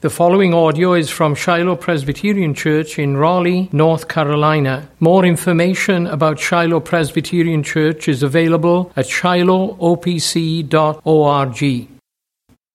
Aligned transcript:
The 0.00 0.10
following 0.10 0.54
audio 0.54 0.94
is 0.94 1.10
from 1.10 1.34
Shiloh 1.34 1.74
Presbyterian 1.74 2.54
Church 2.54 3.00
in 3.00 3.16
Raleigh, 3.16 3.68
North 3.72 4.06
Carolina. 4.06 4.88
More 5.00 5.24
information 5.24 6.06
about 6.06 6.38
Shiloh 6.38 6.78
Presbyterian 6.78 7.64
Church 7.64 8.06
is 8.06 8.22
available 8.22 8.92
at 8.94 9.06
shilohopc.org. 9.06 11.88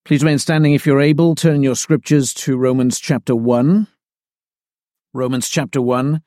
Please 0.03 0.21
remain 0.21 0.37
standing 0.37 0.73
if 0.73 0.85
you're 0.85 0.99
able. 0.99 1.33
Turn 1.33 1.63
your 1.63 1.77
scriptures 1.77 2.33
to 2.33 2.57
Romans 2.57 2.99
chapter 2.99 3.37
1. 3.37 3.87
Romans 5.13 5.47
chapter 5.47 5.81
1, 5.81 6.21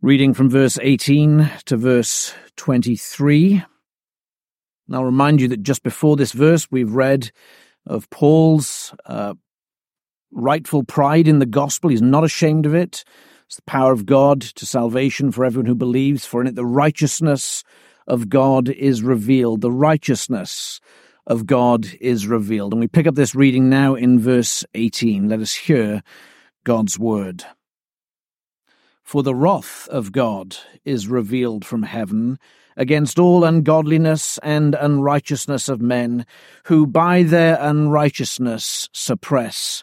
reading 0.00 0.32
from 0.32 0.48
verse 0.48 0.78
18 0.80 1.50
to 1.64 1.76
verse 1.76 2.32
23. 2.54 3.64
And 4.86 4.94
I'll 4.94 5.04
remind 5.04 5.40
you 5.40 5.48
that 5.48 5.64
just 5.64 5.82
before 5.82 6.14
this 6.14 6.30
verse, 6.30 6.70
we've 6.70 6.94
read 6.94 7.32
of 7.84 8.08
Paul's 8.10 8.94
uh, 9.06 9.34
rightful 10.36 10.84
pride 10.84 11.26
in 11.26 11.38
the 11.38 11.46
gospel. 11.46 11.90
He's 11.90 12.02
not 12.02 12.24
ashamed 12.24 12.66
of 12.66 12.74
it. 12.74 13.04
It's 13.46 13.56
the 13.56 13.62
power 13.62 13.92
of 13.92 14.06
God 14.06 14.40
to 14.40 14.66
salvation 14.66 15.32
for 15.32 15.44
everyone 15.44 15.66
who 15.66 15.74
believes, 15.74 16.26
for 16.26 16.40
in 16.40 16.46
it 16.46 16.54
the 16.54 16.66
righteousness 16.66 17.64
of 18.06 18.28
God 18.28 18.68
is 18.68 19.02
revealed. 19.02 19.62
The 19.62 19.72
righteousness 19.72 20.80
of 21.26 21.46
God 21.46 21.88
is 22.00 22.26
revealed. 22.26 22.72
And 22.72 22.80
we 22.80 22.88
pick 22.88 23.06
up 23.06 23.14
this 23.14 23.34
reading 23.34 23.68
now 23.68 23.94
in 23.94 24.20
verse 24.20 24.64
18. 24.74 25.28
Let 25.28 25.40
us 25.40 25.54
hear 25.54 26.02
God's 26.64 26.98
word. 26.98 27.44
For 29.02 29.22
the 29.22 29.34
wrath 29.34 29.88
of 29.88 30.12
God 30.12 30.56
is 30.84 31.08
revealed 31.08 31.64
from 31.64 31.84
heaven 31.84 32.38
against 32.76 33.18
all 33.18 33.44
ungodliness 33.44 34.38
and 34.42 34.74
unrighteousness 34.74 35.68
of 35.68 35.80
men, 35.80 36.26
who 36.64 36.86
by 36.86 37.22
their 37.22 37.56
unrighteousness 37.60 38.88
suppress 38.92 39.82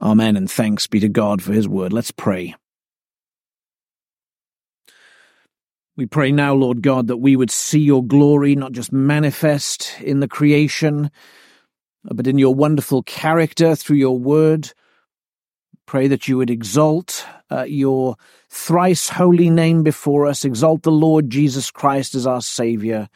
Amen, 0.00 0.36
and 0.36 0.50
thanks 0.50 0.86
be 0.86 1.00
to 1.00 1.08
God 1.08 1.42
for 1.42 1.52
his 1.52 1.68
word. 1.68 1.92
Let's 1.92 2.12
pray. 2.12 2.54
We 5.96 6.06
pray 6.06 6.30
now, 6.30 6.54
Lord 6.54 6.82
God, 6.82 7.08
that 7.08 7.16
we 7.16 7.34
would 7.34 7.50
see 7.50 7.80
your 7.80 8.04
glory 8.04 8.54
not 8.54 8.70
just 8.70 8.92
manifest 8.92 10.00
in 10.00 10.20
the 10.20 10.28
creation, 10.28 11.10
but 12.04 12.28
in 12.28 12.38
your 12.38 12.54
wonderful 12.54 13.02
character 13.02 13.74
through 13.74 13.96
your 13.96 14.16
word. 14.16 14.72
Pray 15.86 16.06
that 16.06 16.28
you 16.28 16.36
would 16.36 16.50
exalt 16.50 17.26
uh, 17.50 17.64
your 17.64 18.14
thrice 18.48 19.08
holy 19.08 19.50
name 19.50 19.82
before 19.82 20.26
us, 20.26 20.44
exalt 20.44 20.84
the 20.84 20.92
Lord 20.92 21.30
Jesus 21.30 21.72
Christ 21.72 22.14
as 22.14 22.28
our 22.28 22.42
Saviour, 22.42 23.08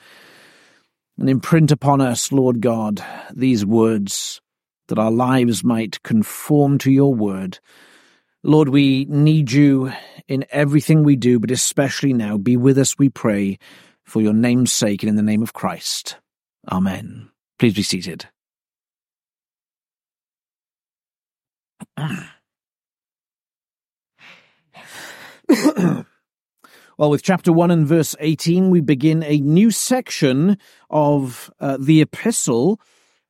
and 1.17 1.31
imprint 1.31 1.71
upon 1.71 2.01
us, 2.01 2.33
Lord 2.33 2.61
God, 2.61 3.05
these 3.33 3.65
words 3.65 4.41
that 4.89 4.99
our 4.99 5.11
lives 5.11 5.63
might 5.65 6.03
conform 6.03 6.79
to 6.79 6.91
your 6.91 7.15
word. 7.15 7.59
Lord, 8.43 8.69
we 8.69 9.05
need 9.07 9.53
you 9.53 9.93
in 10.27 10.45
everything 10.51 11.05
we 11.05 11.17
do, 11.17 11.39
but 11.39 11.51
especially 11.51 12.13
now. 12.13 12.37
Be 12.37 12.57
with 12.57 12.77
us, 12.79 12.99
we 12.99 13.09
pray, 13.09 13.59
for 14.05 14.21
your 14.21 14.33
name's 14.33 14.73
sake 14.73 15.03
and 15.03 15.11
in 15.11 15.17
the 15.17 15.23
name 15.23 15.43
of 15.43 15.53
Christ. 15.53 16.17
Amen. 16.71 17.31
Please 17.59 17.75
be 17.75 17.83
seated. 17.83 18.27
well, 26.97 27.11
with 27.11 27.23
chapter 27.23 27.53
1 27.53 27.71
and 27.71 27.87
verse 27.87 28.17
18, 28.19 28.71
we 28.71 28.81
begin 28.81 29.23
a 29.23 29.39
new 29.39 29.71
section 29.71 30.59
of 30.91 31.51
uh, 31.61 31.77
the 31.79 32.01
epistle 32.01 32.81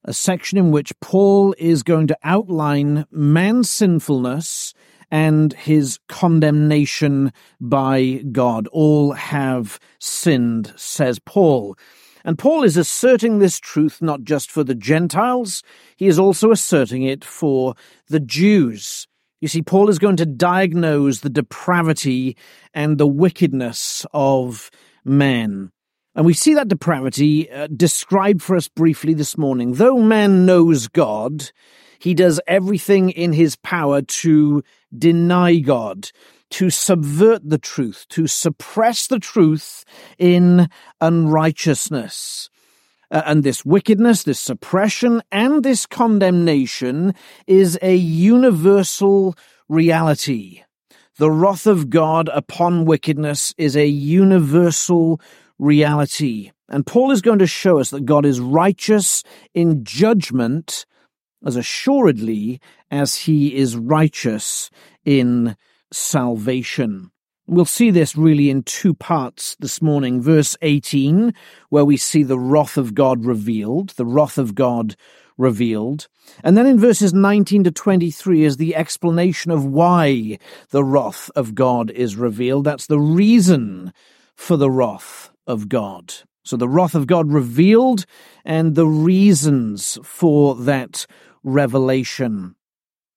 a 0.04 0.12
section 0.12 0.58
in 0.58 0.70
which 0.70 0.92
Paul 1.00 1.54
is 1.58 1.82
going 1.82 2.06
to 2.08 2.18
outline 2.24 3.06
man's 3.10 3.70
sinfulness 3.70 4.74
and 5.10 5.52
his 5.52 5.98
condemnation 6.08 7.32
by 7.60 8.22
God. 8.32 8.66
All 8.68 9.12
have 9.12 9.78
sinned, 9.98 10.72
says 10.76 11.18
Paul. 11.18 11.76
And 12.24 12.38
Paul 12.38 12.62
is 12.62 12.76
asserting 12.76 13.38
this 13.38 13.58
truth 13.58 14.00
not 14.00 14.22
just 14.22 14.50
for 14.50 14.64
the 14.64 14.74
Gentiles, 14.74 15.62
he 15.96 16.06
is 16.06 16.18
also 16.18 16.50
asserting 16.50 17.02
it 17.02 17.24
for 17.24 17.74
the 18.08 18.20
Jews. 18.20 19.06
You 19.40 19.48
see, 19.48 19.60
Paul 19.60 19.90
is 19.90 19.98
going 19.98 20.16
to 20.16 20.26
diagnose 20.26 21.20
the 21.20 21.28
depravity 21.28 22.36
and 22.72 22.96
the 22.96 23.08
wickedness 23.08 24.06
of 24.14 24.70
man. 25.04 25.72
And 26.14 26.26
we 26.26 26.34
see 26.34 26.54
that 26.54 26.68
depravity 26.68 27.50
uh, 27.50 27.68
described 27.74 28.42
for 28.42 28.56
us 28.56 28.68
briefly 28.68 29.14
this 29.14 29.38
morning. 29.38 29.74
Though 29.74 29.98
man 29.98 30.44
knows 30.44 30.88
God, 30.88 31.50
he 31.98 32.12
does 32.14 32.40
everything 32.46 33.10
in 33.10 33.32
his 33.32 33.56
power 33.56 34.02
to 34.02 34.62
deny 34.96 35.58
God, 35.58 36.10
to 36.50 36.68
subvert 36.68 37.48
the 37.48 37.58
truth, 37.58 38.04
to 38.10 38.26
suppress 38.26 39.06
the 39.06 39.18
truth 39.18 39.84
in 40.18 40.68
unrighteousness. 41.00 42.50
Uh, 43.10 43.22
and 43.24 43.42
this 43.42 43.64
wickedness, 43.64 44.22
this 44.22 44.40
suppression, 44.40 45.22
and 45.30 45.62
this 45.62 45.86
condemnation 45.86 47.14
is 47.46 47.78
a 47.80 47.94
universal 47.94 49.34
reality. 49.68 50.62
The 51.16 51.30
wrath 51.30 51.66
of 51.66 51.88
God 51.88 52.28
upon 52.32 52.84
wickedness 52.84 53.54
is 53.56 53.76
a 53.76 53.86
universal 53.86 55.20
reality. 55.62 56.50
And 56.68 56.84
Paul 56.84 57.12
is 57.12 57.22
going 57.22 57.38
to 57.38 57.46
show 57.46 57.78
us 57.78 57.90
that 57.90 58.04
God 58.04 58.26
is 58.26 58.40
righteous 58.40 59.22
in 59.54 59.84
judgment 59.84 60.84
as 61.44 61.56
assuredly 61.56 62.60
as 62.90 63.16
he 63.16 63.54
is 63.54 63.76
righteous 63.76 64.70
in 65.04 65.56
salvation. 65.92 67.10
We'll 67.46 67.64
see 67.64 67.90
this 67.90 68.16
really 68.16 68.50
in 68.50 68.62
two 68.62 68.94
parts 68.94 69.56
this 69.60 69.82
morning. 69.82 70.20
Verse 70.20 70.56
18, 70.62 71.34
where 71.68 71.84
we 71.84 71.96
see 71.96 72.22
the 72.22 72.38
wrath 72.38 72.76
of 72.76 72.94
God 72.94 73.24
revealed, 73.24 73.90
the 73.90 74.06
wrath 74.06 74.38
of 74.38 74.54
God 74.54 74.96
revealed. 75.36 76.08
And 76.44 76.56
then 76.56 76.66
in 76.66 76.78
verses 76.78 77.12
19 77.12 77.64
to 77.64 77.70
23 77.70 78.44
is 78.44 78.56
the 78.56 78.76
explanation 78.76 79.50
of 79.50 79.66
why 79.66 80.38
the 80.70 80.84
wrath 80.84 81.30
of 81.34 81.54
God 81.54 81.90
is 81.90 82.16
revealed. 82.16 82.64
That's 82.64 82.86
the 82.86 83.00
reason 83.00 83.92
for 84.36 84.56
the 84.56 84.70
wrath 84.70 85.31
of 85.46 85.68
God. 85.68 86.14
So 86.44 86.56
the 86.56 86.68
wrath 86.68 86.94
of 86.94 87.06
God 87.06 87.32
revealed 87.32 88.04
and 88.44 88.74
the 88.74 88.86
reasons 88.86 89.98
for 90.02 90.56
that 90.56 91.06
revelation. 91.44 92.56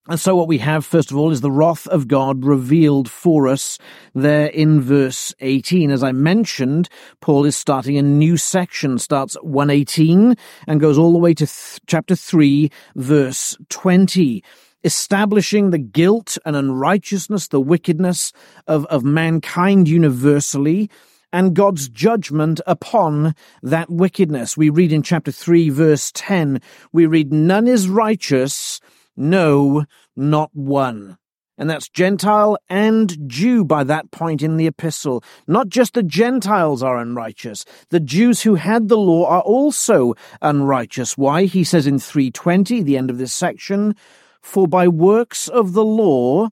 And 0.08 0.20
so 0.20 0.36
what 0.36 0.46
we 0.46 0.58
have, 0.58 0.86
first 0.86 1.10
of 1.10 1.16
all, 1.16 1.32
is 1.32 1.40
the 1.40 1.50
wrath 1.50 1.88
of 1.88 2.06
God 2.06 2.44
revealed 2.44 3.10
for 3.10 3.48
us 3.48 3.76
there 4.14 4.46
in 4.46 4.80
verse 4.80 5.34
18. 5.40 5.90
As 5.90 6.04
I 6.04 6.12
mentioned, 6.12 6.88
Paul 7.20 7.44
is 7.44 7.56
starting 7.56 7.98
a 7.98 8.02
new 8.02 8.36
section, 8.36 8.98
starts 8.98 9.34
at 9.34 9.44
118 9.44 10.36
and 10.68 10.80
goes 10.80 10.96
all 10.96 11.12
the 11.12 11.18
way 11.18 11.34
to 11.34 11.46
th- 11.46 11.80
chapter 11.86 12.14
3, 12.14 12.70
verse 12.94 13.56
20 13.68 14.42
establishing 14.84 15.70
the 15.70 15.78
guilt 15.78 16.38
and 16.46 16.54
unrighteousness, 16.54 17.48
the 17.48 17.60
wickedness 17.60 18.32
of, 18.68 18.86
of 18.86 19.02
mankind 19.02 19.88
universally, 19.88 20.88
and 21.36 21.52
God's 21.52 21.90
judgment 21.90 22.62
upon 22.66 23.34
that 23.62 23.90
wickedness. 23.90 24.56
We 24.56 24.70
read 24.70 24.90
in 24.90 25.02
chapter 25.02 25.30
3, 25.30 25.68
verse 25.68 26.10
10, 26.14 26.62
we 26.92 27.04
read, 27.04 27.30
None 27.30 27.68
is 27.68 27.90
righteous, 27.90 28.80
no, 29.18 29.84
not 30.16 30.48
one. 30.54 31.18
And 31.58 31.68
that's 31.68 31.90
Gentile 31.90 32.56
and 32.70 33.28
Jew 33.28 33.66
by 33.66 33.84
that 33.84 34.10
point 34.12 34.40
in 34.40 34.56
the 34.56 34.66
epistle. 34.66 35.22
Not 35.46 35.68
just 35.68 35.92
the 35.92 36.02
Gentiles 36.02 36.82
are 36.82 36.96
unrighteous. 36.96 37.66
The 37.90 38.00
Jews 38.00 38.40
who 38.40 38.54
had 38.54 38.88
the 38.88 38.96
law 38.96 39.26
are 39.26 39.42
also 39.42 40.14
unrighteous. 40.40 41.18
Why? 41.18 41.44
He 41.44 41.64
says 41.64 41.86
in 41.86 41.98
320, 41.98 42.82
the 42.82 42.96
end 42.96 43.10
of 43.10 43.18
this 43.18 43.34
section, 43.34 43.94
For 44.40 44.66
by 44.66 44.88
works 44.88 45.48
of 45.48 45.74
the 45.74 45.84
law, 45.84 46.48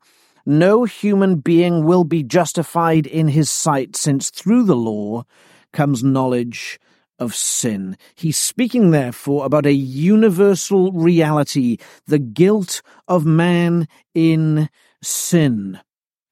no 0.46 0.84
human 0.84 1.36
being 1.36 1.84
will 1.84 2.04
be 2.04 2.22
justified 2.22 3.06
in 3.06 3.28
his 3.28 3.50
sight, 3.50 3.96
since 3.96 4.30
through 4.30 4.64
the 4.64 4.76
law 4.76 5.24
comes 5.72 6.04
knowledge 6.04 6.78
of 7.18 7.34
sin. 7.34 7.96
He's 8.14 8.36
speaking, 8.36 8.90
therefore, 8.90 9.46
about 9.46 9.66
a 9.66 9.72
universal 9.72 10.92
reality, 10.92 11.78
the 12.06 12.18
guilt 12.18 12.82
of 13.08 13.24
man 13.24 13.88
in 14.14 14.68
sin. 15.02 15.80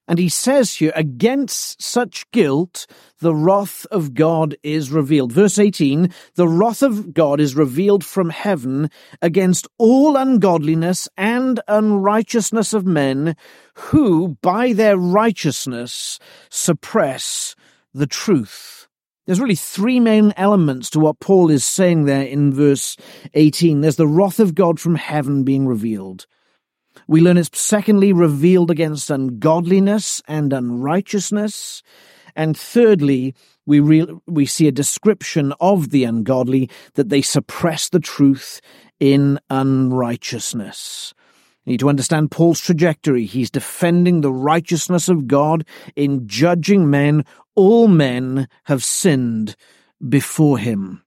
And 0.07 0.19
he 0.19 0.27
says 0.27 0.75
here, 0.75 0.91
against 0.95 1.81
such 1.81 2.29
guilt, 2.31 2.87
the 3.19 3.33
wrath 3.33 3.85
of 3.89 4.13
God 4.13 4.55
is 4.61 4.91
revealed. 4.91 5.31
Verse 5.31 5.57
18, 5.57 6.13
the 6.35 6.47
wrath 6.47 6.83
of 6.83 7.13
God 7.13 7.39
is 7.39 7.55
revealed 7.55 8.03
from 8.03 8.29
heaven 8.29 8.89
against 9.21 9.65
all 9.77 10.17
ungodliness 10.17 11.07
and 11.17 11.61
unrighteousness 11.69 12.73
of 12.73 12.85
men 12.85 13.37
who, 13.75 14.37
by 14.41 14.73
their 14.73 14.97
righteousness, 14.97 16.19
suppress 16.49 17.55
the 17.93 18.07
truth. 18.07 18.89
There's 19.25 19.39
really 19.39 19.55
three 19.55 20.01
main 20.01 20.33
elements 20.35 20.89
to 20.91 20.99
what 20.99 21.21
Paul 21.21 21.49
is 21.49 21.63
saying 21.63 22.05
there 22.05 22.23
in 22.23 22.53
verse 22.53 22.97
18. 23.35 23.79
There's 23.79 23.95
the 23.95 24.05
wrath 24.05 24.41
of 24.41 24.53
God 24.53 24.81
from 24.81 24.95
heaven 24.95 25.45
being 25.45 25.65
revealed. 25.65 26.27
We 27.07 27.21
learn 27.21 27.37
it's 27.37 27.59
secondly 27.59 28.13
revealed 28.13 28.71
against 28.71 29.09
ungodliness 29.09 30.21
and 30.27 30.53
unrighteousness. 30.53 31.83
And 32.35 32.57
thirdly, 32.57 33.35
we, 33.65 33.79
re- 33.79 34.07
we 34.27 34.45
see 34.45 34.67
a 34.67 34.71
description 34.71 35.53
of 35.59 35.89
the 35.89 36.03
ungodly 36.03 36.69
that 36.95 37.09
they 37.09 37.21
suppress 37.21 37.89
the 37.89 37.99
truth 37.99 38.61
in 38.99 39.39
unrighteousness. 39.49 41.13
You 41.65 41.71
need 41.71 41.79
to 41.79 41.89
understand 41.89 42.31
Paul's 42.31 42.59
trajectory. 42.59 43.25
He's 43.25 43.49
defending 43.49 44.21
the 44.21 44.33
righteousness 44.33 45.07
of 45.07 45.27
God 45.27 45.65
in 45.95 46.27
judging 46.27 46.89
men. 46.89 47.23
All 47.55 47.87
men 47.87 48.47
have 48.65 48.83
sinned 48.83 49.55
before 50.07 50.57
him. 50.57 51.03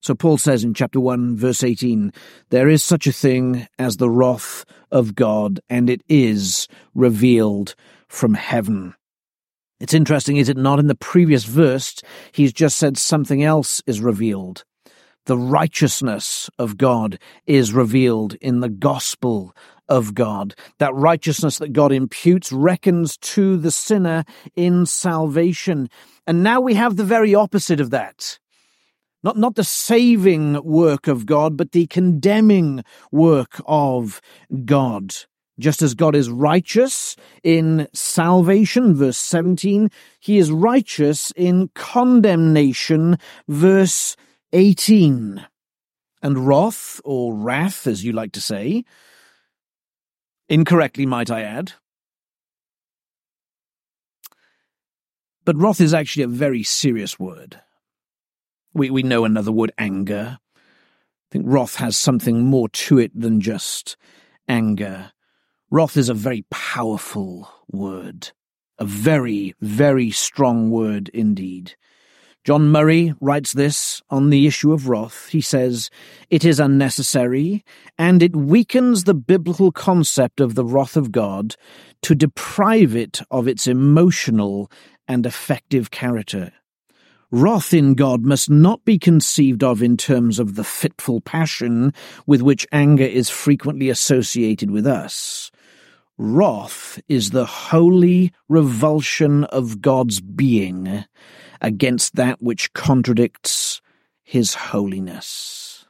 So 0.00 0.14
Paul 0.14 0.38
says 0.38 0.64
in 0.64 0.74
chapter 0.74 1.00
1, 1.00 1.36
verse 1.36 1.64
18, 1.64 2.12
there 2.50 2.68
is 2.68 2.82
such 2.82 3.06
a 3.06 3.12
thing 3.12 3.66
as 3.78 3.96
the 3.96 4.10
wrath 4.10 4.64
of 4.90 5.14
God, 5.14 5.60
and 5.68 5.90
it 5.90 6.02
is 6.08 6.68
revealed 6.94 7.74
from 8.08 8.34
heaven. 8.34 8.94
It's 9.80 9.94
interesting, 9.94 10.36
is 10.36 10.48
it 10.48 10.56
not? 10.56 10.78
In 10.78 10.86
the 10.86 10.94
previous 10.94 11.44
verse, 11.44 11.96
he's 12.32 12.52
just 12.52 12.78
said 12.78 12.96
something 12.96 13.42
else 13.42 13.82
is 13.86 14.00
revealed. 14.00 14.64
The 15.26 15.36
righteousness 15.36 16.48
of 16.58 16.78
God 16.78 17.18
is 17.46 17.72
revealed 17.72 18.34
in 18.36 18.60
the 18.60 18.70
gospel 18.70 19.54
of 19.88 20.14
God. 20.14 20.54
That 20.78 20.94
righteousness 20.94 21.58
that 21.58 21.72
God 21.72 21.92
imputes 21.92 22.50
reckons 22.50 23.16
to 23.18 23.56
the 23.56 23.70
sinner 23.70 24.24
in 24.56 24.86
salvation. 24.86 25.90
And 26.26 26.42
now 26.42 26.60
we 26.60 26.74
have 26.74 26.96
the 26.96 27.04
very 27.04 27.34
opposite 27.34 27.80
of 27.80 27.90
that. 27.90 28.38
Not, 29.22 29.36
not 29.36 29.56
the 29.56 29.64
saving 29.64 30.62
work 30.62 31.08
of 31.08 31.26
God, 31.26 31.56
but 31.56 31.72
the 31.72 31.86
condemning 31.86 32.84
work 33.10 33.60
of 33.66 34.20
God. 34.64 35.14
Just 35.58 35.82
as 35.82 35.94
God 35.94 36.14
is 36.14 36.30
righteous 36.30 37.16
in 37.42 37.88
salvation, 37.92 38.94
verse 38.94 39.18
17, 39.18 39.90
he 40.20 40.38
is 40.38 40.52
righteous 40.52 41.32
in 41.32 41.68
condemnation, 41.74 43.18
verse 43.48 44.14
18. 44.52 45.44
And 46.22 46.46
wrath, 46.46 47.00
or 47.04 47.34
wrath, 47.34 47.88
as 47.88 48.04
you 48.04 48.12
like 48.12 48.32
to 48.32 48.40
say, 48.40 48.84
incorrectly 50.48 51.06
might 51.06 51.30
I 51.30 51.42
add, 51.42 51.72
but 55.44 55.56
wrath 55.56 55.80
is 55.80 55.94
actually 55.94 56.22
a 56.22 56.28
very 56.28 56.62
serious 56.62 57.18
word. 57.18 57.60
We, 58.78 58.90
we 58.90 59.02
know 59.02 59.24
another 59.24 59.50
word, 59.50 59.72
anger. 59.76 60.38
I 60.40 61.28
think 61.32 61.44
wrath 61.48 61.74
has 61.76 61.96
something 61.96 62.44
more 62.44 62.68
to 62.68 62.98
it 62.98 63.10
than 63.18 63.40
just 63.40 63.96
anger. 64.48 65.12
Wrath 65.70 65.96
is 65.96 66.08
a 66.08 66.14
very 66.14 66.44
powerful 66.50 67.50
word, 67.70 68.30
a 68.78 68.84
very, 68.84 69.54
very 69.60 70.12
strong 70.12 70.70
word 70.70 71.10
indeed. 71.12 71.74
John 72.44 72.70
Murray 72.70 73.14
writes 73.20 73.52
this 73.52 74.00
on 74.08 74.30
the 74.30 74.46
issue 74.46 74.72
of 74.72 74.88
wrath. 74.88 75.28
He 75.28 75.40
says, 75.40 75.90
It 76.30 76.44
is 76.44 76.60
unnecessary, 76.60 77.64
and 77.98 78.22
it 78.22 78.36
weakens 78.36 79.04
the 79.04 79.12
biblical 79.12 79.72
concept 79.72 80.40
of 80.40 80.54
the 80.54 80.64
wrath 80.64 80.96
of 80.96 81.12
God 81.12 81.56
to 82.02 82.14
deprive 82.14 82.94
it 82.94 83.20
of 83.30 83.48
its 83.48 83.66
emotional 83.66 84.70
and 85.08 85.26
affective 85.26 85.90
character. 85.90 86.52
Wrath 87.30 87.74
in 87.74 87.92
God 87.92 88.22
must 88.22 88.48
not 88.48 88.84
be 88.86 88.98
conceived 88.98 89.62
of 89.62 89.82
in 89.82 89.98
terms 89.98 90.38
of 90.38 90.54
the 90.54 90.64
fitful 90.64 91.20
passion 91.20 91.92
with 92.26 92.40
which 92.40 92.66
anger 92.72 93.04
is 93.04 93.28
frequently 93.28 93.90
associated 93.90 94.70
with 94.70 94.86
us. 94.86 95.50
Wrath 96.16 96.98
is 97.06 97.30
the 97.30 97.44
holy 97.44 98.32
revulsion 98.48 99.44
of 99.44 99.82
God's 99.82 100.20
being 100.20 101.04
against 101.60 102.16
that 102.16 102.40
which 102.40 102.72
contradicts 102.72 103.82
his 104.22 104.54
holiness. 104.54 105.86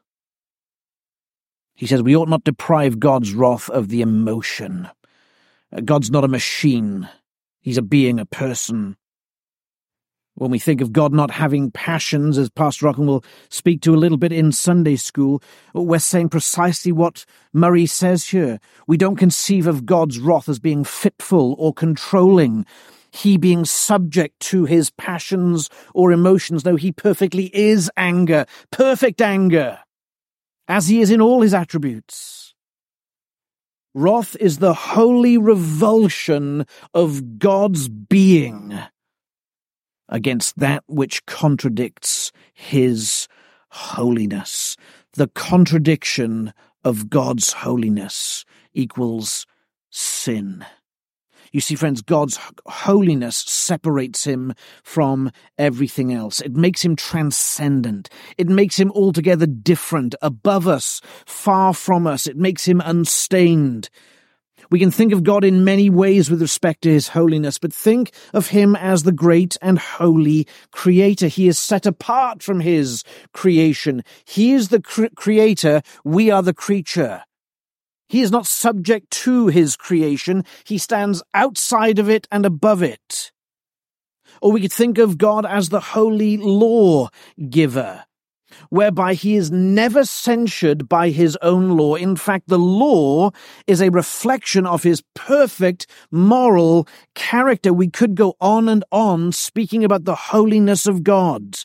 He 1.77 1.87
says 1.87 2.03
we 2.03 2.17
ought 2.17 2.29
not 2.29 2.43
deprive 2.43 2.99
God's 2.99 3.33
wrath 3.33 3.71
of 3.71 3.89
the 3.89 4.03
emotion. 4.03 4.89
God's 5.85 6.11
not 6.11 6.25
a 6.25 6.29
machine. 6.29 7.09
He's 7.61 7.79
a 7.79 7.83
being, 7.83 8.19
a 8.19 8.27
person. 8.27 8.97
When 10.39 10.53
we 10.53 10.61
think 10.61 10.81
of 10.81 10.93
God 10.93 11.13
not 11.13 11.33
having 11.33 11.73
passions, 11.73 12.39
as 12.39 12.49
Pastor 12.49 12.87
Rockham 12.87 13.07
will 13.07 13.25
speak 13.49 13.81
to 13.83 13.93
a 13.93 13.99
little 13.99 14.17
bit 14.17 14.31
in 14.31 14.53
Sunday 14.53 14.95
school, 14.95 15.43
we're 15.75 15.99
saying 15.99 16.29
precisely 16.29 16.93
what 16.93 17.25
Murray 17.53 17.87
says 17.87 18.29
here. 18.29 18.61
We 18.87 18.97
don't 18.97 19.17
conceive 19.17 19.67
of 19.67 19.85
God's 19.85 20.21
wrath 20.21 20.49
as 20.49 20.61
being 20.61 20.85
fitful 20.85 21.57
or 21.59 21.75
controlling, 21.75 22.67
he 23.11 23.37
being 23.37 23.65
subject 23.65 24.39
to 24.41 24.65
his 24.65 24.91
passions 24.91 25.71
or 25.93 26.13
emotions, 26.13 26.63
though 26.63 26.77
he 26.77 26.93
perfectly 26.93 27.51
is 27.53 27.91
anger, 27.97 28.47
perfect 28.71 29.21
anger, 29.21 29.81
as 30.69 30.87
he 30.87 31.01
is 31.01 31.11
in 31.11 31.21
all 31.21 31.43
his 31.43 31.53
attributes. 31.53 32.55
Wrath 33.93 34.37
is 34.39 34.59
the 34.59 34.75
holy 34.75 35.37
revulsion 35.37 36.65
of 36.95 37.41
God's 37.41 37.89
being 37.89 38.79
against 40.09 40.59
that 40.59 40.85
which 40.87 41.25
contradicts 41.27 42.33
his 42.53 43.29
holiness. 43.71 44.77
The 45.15 45.29
contradiction 45.29 46.53
of 46.85 47.11
God's 47.11 47.53
holiness 47.53 48.45
equals 48.73 49.47
sin. 49.91 50.65
You 51.53 51.61
see, 51.61 51.77
friends, 51.77 52.03
God's 52.03 52.39
holiness 52.67 53.37
separates 53.37 54.25
him 54.25 54.53
from 54.83 55.31
everything 55.57 56.13
else. 56.13 56.41
It 56.41 56.55
makes 56.55 56.85
him 56.85 56.95
transcendent. 56.95 58.11
It 58.37 58.49
makes 58.49 58.79
him 58.79 58.91
altogether 58.93 59.47
different, 59.47 60.15
above 60.21 60.69
us, 60.69 61.01
far 61.25 61.73
from 61.73 62.07
us. 62.07 62.27
It 62.27 62.37
makes 62.37 62.67
him 62.67 62.83
unstained. 62.85 63.89
We 64.71 64.79
can 64.79 64.91
think 64.91 65.13
of 65.13 65.25
God 65.25 65.45
in 65.45 65.65
many 65.65 65.89
ways 65.89 66.31
with 66.31 66.43
respect 66.43 66.83
to 66.83 66.91
his 66.91 67.09
holiness, 67.09 67.59
but 67.59 67.73
think 67.73 68.13
of 68.35 68.49
him 68.49 68.77
as 68.77 69.03
the 69.03 69.13
great 69.13 69.57
and 69.63 69.79
holy 69.79 70.47
creator. 70.73 71.29
He 71.29 71.49
is 71.49 71.59
set 71.59 71.87
apart 71.87 72.43
from 72.43 72.61
his 72.61 73.03
creation. 73.33 74.03
He 74.27 74.53
is 74.53 74.69
the 74.69 74.81
cre- 74.81 75.07
creator. 75.17 75.81
We 76.05 76.31
are 76.31 76.43
the 76.43 76.53
creature. 76.53 77.23
He 78.09 78.21
is 78.21 78.31
not 78.31 78.47
subject 78.47 79.11
to 79.23 79.49
his 79.49 79.75
creation. 79.77 80.45
He 80.65 80.79
stands 80.79 81.23
outside 81.33 81.99
of 81.99 82.11
it 82.11 82.27
and 82.31 82.45
above 82.45 82.83
it. 82.83 83.33
Or 84.43 84.53
we 84.53 84.61
could 84.61 84.73
think 84.73 84.99
of 84.99 85.19
God 85.19 85.47
as 85.47 85.71
the 85.71 85.81
holy 85.81 86.37
law 86.37 87.09
giver 87.49 88.05
whereby 88.71 89.15
he 89.15 89.37
is 89.37 89.51
never 89.51 90.05
censured 90.05 90.89
by 90.89 91.11
his 91.11 91.37
own 91.43 91.77
law. 91.77 91.95
In 91.95 92.17
fact, 92.17 92.49
the 92.49 92.59
law 92.59 93.31
is 93.67 93.81
a 93.81 93.91
reflection 93.91 94.67
of 94.67 94.83
his 94.83 95.03
perfect 95.15 95.87
moral 96.11 96.87
character. 97.15 97.73
We 97.73 97.89
could 97.89 98.15
go 98.15 98.37
on 98.41 98.69
and 98.69 98.85
on 98.91 99.33
speaking 99.33 99.85
about 99.85 100.05
the 100.05 100.15
holiness 100.15 100.87
of 100.87 101.03
God. 101.03 101.59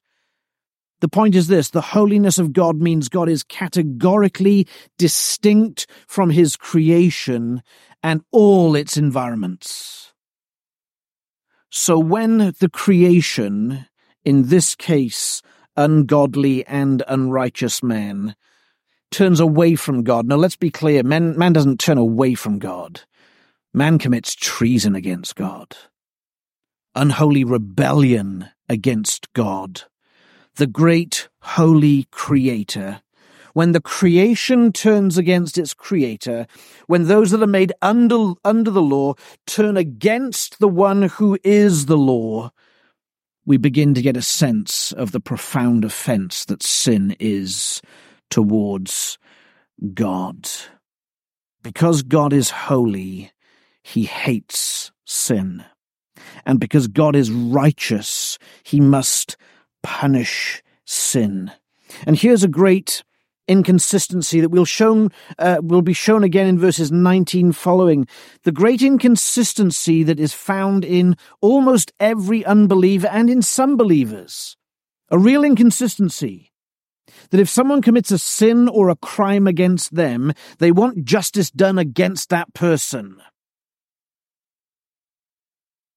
The 1.03 1.09
point 1.09 1.35
is 1.35 1.47
this 1.47 1.69
the 1.69 1.81
holiness 1.81 2.37
of 2.37 2.53
God 2.53 2.77
means 2.77 3.09
God 3.09 3.27
is 3.27 3.43
categorically 3.43 4.67
distinct 4.97 5.85
from 6.07 6.29
his 6.29 6.55
creation 6.55 7.61
and 8.01 8.21
all 8.31 8.75
its 8.75 8.95
environments. 8.95 10.13
So 11.69 11.99
when 11.99 12.53
the 12.59 12.69
creation, 12.71 13.85
in 14.23 14.47
this 14.47 14.75
case, 14.75 15.41
ungodly 15.75 16.65
and 16.65 17.03
unrighteous 17.07 17.83
man, 17.83 18.35
turns 19.11 19.39
away 19.39 19.75
from 19.75 20.03
God. 20.03 20.27
Now 20.27 20.35
let's 20.35 20.55
be 20.55 20.69
clear, 20.69 21.03
man, 21.03 21.37
man 21.37 21.53
doesn't 21.53 21.79
turn 21.79 21.97
away 21.97 22.33
from 22.35 22.59
God. 22.59 23.01
Man 23.73 23.97
commits 23.97 24.35
treason 24.35 24.95
against 24.95 25.35
God. 25.35 25.75
Unholy 26.95 27.43
rebellion 27.43 28.49
against 28.69 29.31
God. 29.33 29.83
The 30.55 30.67
great 30.67 31.29
holy 31.41 32.07
creator 32.11 33.01
when 33.53 33.71
the 33.71 33.81
creation 33.81 34.71
turns 34.71 35.17
against 35.17 35.57
its 35.57 35.73
creator, 35.73 36.47
when 36.87 37.07
those 37.07 37.31
that 37.31 37.43
are 37.43 37.47
made 37.47 37.71
under, 37.81 38.33
under 38.43 38.71
the 38.71 38.81
law 38.81 39.13
turn 39.45 39.77
against 39.77 40.59
the 40.59 40.67
one 40.67 41.03
who 41.03 41.37
is 41.43 41.85
the 41.85 41.97
law, 41.97 42.51
we 43.45 43.57
begin 43.57 43.93
to 43.93 44.01
get 44.01 44.17
a 44.17 44.21
sense 44.21 44.91
of 44.93 45.11
the 45.11 45.19
profound 45.19 45.83
offense 45.83 46.45
that 46.45 46.63
sin 46.63 47.15
is 47.19 47.81
towards 48.29 49.17
God. 49.93 50.49
Because 51.61 52.03
God 52.03 52.33
is 52.33 52.49
holy, 52.49 53.31
he 53.81 54.03
hates 54.05 54.91
sin. 55.05 55.63
And 56.45 56.59
because 56.59 56.87
God 56.87 57.15
is 57.15 57.31
righteous, 57.31 58.37
he 58.63 58.79
must 58.79 59.35
punish 59.81 60.63
sin. 60.85 61.51
And 62.05 62.17
here's 62.17 62.43
a 62.43 62.49
great 62.49 63.03
inconsistency 63.47 64.39
that 64.39 64.49
will 64.49 64.65
shown 64.65 65.09
uh, 65.37 65.57
will 65.61 65.81
be 65.81 65.93
shown 65.93 66.23
again 66.23 66.47
in 66.47 66.57
verses 66.57 66.91
19 66.91 67.51
following. 67.51 68.07
The 68.43 68.51
great 68.51 68.81
inconsistency 68.81 70.03
that 70.03 70.19
is 70.19 70.33
found 70.33 70.85
in 70.85 71.17
almost 71.41 71.91
every 71.99 72.45
unbeliever 72.45 73.07
and 73.07 73.29
in 73.29 73.41
some 73.41 73.77
believers. 73.77 74.55
A 75.09 75.17
real 75.17 75.43
inconsistency. 75.43 76.51
That 77.29 77.39
if 77.39 77.49
someone 77.49 77.81
commits 77.81 78.11
a 78.11 78.17
sin 78.17 78.67
or 78.67 78.89
a 78.89 78.95
crime 78.95 79.47
against 79.47 79.95
them 79.95 80.33
they 80.59 80.71
want 80.71 81.05
justice 81.05 81.51
done 81.51 81.77
against 81.77 82.29
that 82.29 82.53
person. 82.53 83.21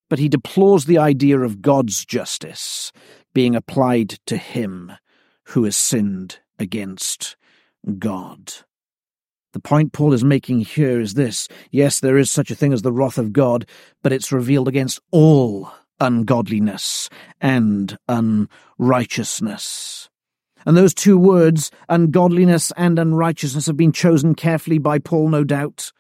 But 0.09 0.19
he 0.19 0.29
deplores 0.29 0.85
the 0.85 0.99
idea 0.99 1.41
of 1.41 1.63
God's 1.63 2.05
justice 2.05 2.93
being 3.35 3.57
applied 3.57 4.19
to 4.27 4.37
him 4.37 4.93
who 5.49 5.65
has 5.65 5.77
sinned 5.77 6.39
against 6.59 7.37
God. 7.99 8.53
The 9.53 9.61
point 9.61 9.93
Paul 9.93 10.13
is 10.13 10.25
making 10.25 10.61
here 10.61 11.01
is 11.01 11.15
this 11.15 11.49
yes, 11.71 12.01
there 12.01 12.19
is 12.19 12.31
such 12.31 12.51
a 12.51 12.55
thing 12.55 12.73
as 12.73 12.83
the 12.83 12.93
wrath 12.93 13.19
of 13.19 13.33
God, 13.33 13.67
but 14.03 14.13
it's 14.13 14.33
revealed 14.33 14.69
against 14.69 15.01
all 15.11 15.73
ungodliness 15.99 17.09
and 17.41 17.97
unrighteousness. 18.09 20.11
And 20.67 20.77
those 20.77 20.93
two 20.93 21.17
words, 21.17 21.71
ungodliness 21.89 22.73
and 22.77 22.99
unrighteousness, 22.99 23.67
have 23.67 23.77
been 23.77 23.93
chosen 23.93 24.35
carefully 24.35 24.79
by 24.79 24.99
Paul, 24.99 25.29
no 25.29 25.45
doubt. 25.45 25.93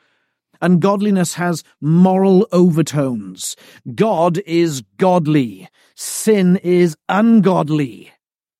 Ungodliness 0.60 1.34
has 1.34 1.62
moral 1.80 2.46
overtones. 2.52 3.56
God 3.94 4.38
is 4.44 4.82
godly. 4.98 5.68
Sin 5.94 6.58
is 6.62 6.96
ungodly. 7.08 8.10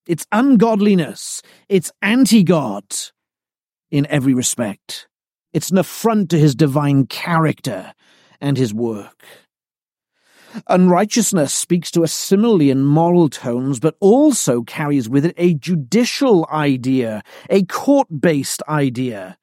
It's 0.07 0.27
ungodliness. 0.33 1.43
It's 1.69 1.93
anti-God 2.03 2.85
in 3.91 4.07
every 4.07 4.35
respect. 4.35 5.09
It's 5.53 5.71
an 5.71 5.79
affront 5.79 6.31
to 6.31 6.39
his 6.39 6.55
divine 6.55 7.07
character 7.07 7.95
and 8.41 8.57
his 8.57 8.75
work. 8.75 9.25
Unrighteousness 10.69 11.53
speaks 11.53 11.91
to 11.91 12.03
us 12.03 12.13
similarly 12.13 12.71
in 12.71 12.85
moral 12.85 13.29
tones, 13.29 13.79
but 13.79 13.97
also 14.01 14.63
carries 14.63 15.09
with 15.09 15.27
it 15.27 15.35
a 15.37 15.55
judicial 15.55 16.47
idea, 16.51 17.23
a 17.51 17.63
court-based 17.65 18.63
idea. 18.69 19.37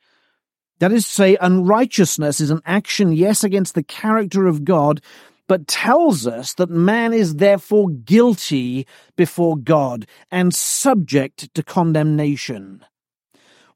That 0.80 0.92
is 0.92 1.06
to 1.06 1.12
say, 1.12 1.38
unrighteousness 1.40 2.42
is 2.42 2.50
an 2.50 2.62
action, 2.66 3.14
yes, 3.14 3.44
against 3.44 3.76
the 3.76 3.84
character 3.84 4.48
of 4.48 4.66
God, 4.66 5.02
but 5.54 5.68
tells 5.68 6.26
us 6.26 6.56
that 6.56 6.72
man 6.72 7.14
is 7.14 7.36
therefore 7.36 7.88
guilty 7.88 8.88
before 9.16 9.56
God 9.56 10.08
and 10.32 10.52
subject 10.52 11.54
to 11.54 11.62
condemnation. 11.62 12.84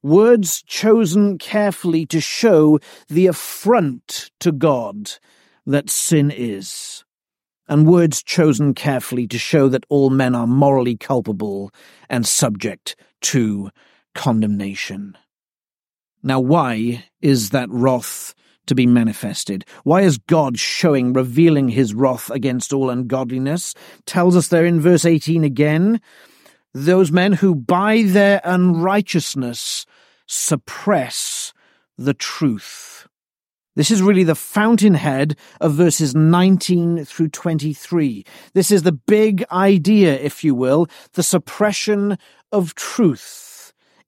Words 0.02 0.60
chosen 0.64 1.38
carefully 1.38 2.04
to 2.06 2.20
show 2.20 2.80
the 3.06 3.28
affront 3.28 4.32
to 4.40 4.50
God 4.50 5.12
that 5.66 5.88
sin 5.88 6.32
is, 6.32 7.04
and 7.68 7.86
words 7.86 8.24
chosen 8.24 8.74
carefully 8.74 9.28
to 9.28 9.38
show 9.38 9.68
that 9.68 9.86
all 9.88 10.10
men 10.10 10.34
are 10.34 10.48
morally 10.48 10.96
culpable 10.96 11.70
and 12.10 12.26
subject 12.26 12.96
to 13.20 13.70
condemnation. 14.16 15.16
Now, 16.24 16.40
why 16.40 17.04
is 17.22 17.50
that 17.50 17.70
wrath 17.70 18.34
to 18.68 18.74
be 18.74 18.86
manifested. 18.86 19.64
Why 19.84 20.02
is 20.02 20.18
God 20.18 20.58
showing, 20.58 21.12
revealing 21.12 21.68
his 21.68 21.94
wrath 21.94 22.30
against 22.30 22.72
all 22.72 22.90
ungodliness? 22.90 23.74
Tells 24.06 24.36
us 24.36 24.48
there 24.48 24.64
in 24.64 24.80
verse 24.80 25.04
18 25.04 25.44
again, 25.44 26.00
those 26.72 27.10
men 27.10 27.32
who 27.32 27.54
by 27.54 28.02
their 28.02 28.40
unrighteousness 28.44 29.86
suppress 30.26 31.52
the 31.96 32.14
truth. 32.14 33.08
This 33.74 33.90
is 33.90 34.02
really 34.02 34.24
the 34.24 34.34
fountainhead 34.34 35.36
of 35.60 35.74
verses 35.74 36.14
19 36.14 37.04
through 37.04 37.28
23. 37.28 38.24
This 38.52 38.72
is 38.72 38.82
the 38.82 38.92
big 38.92 39.44
idea, 39.52 40.18
if 40.18 40.42
you 40.42 40.54
will, 40.54 40.88
the 41.12 41.22
suppression 41.22 42.18
of 42.50 42.74
truth. 42.74 43.47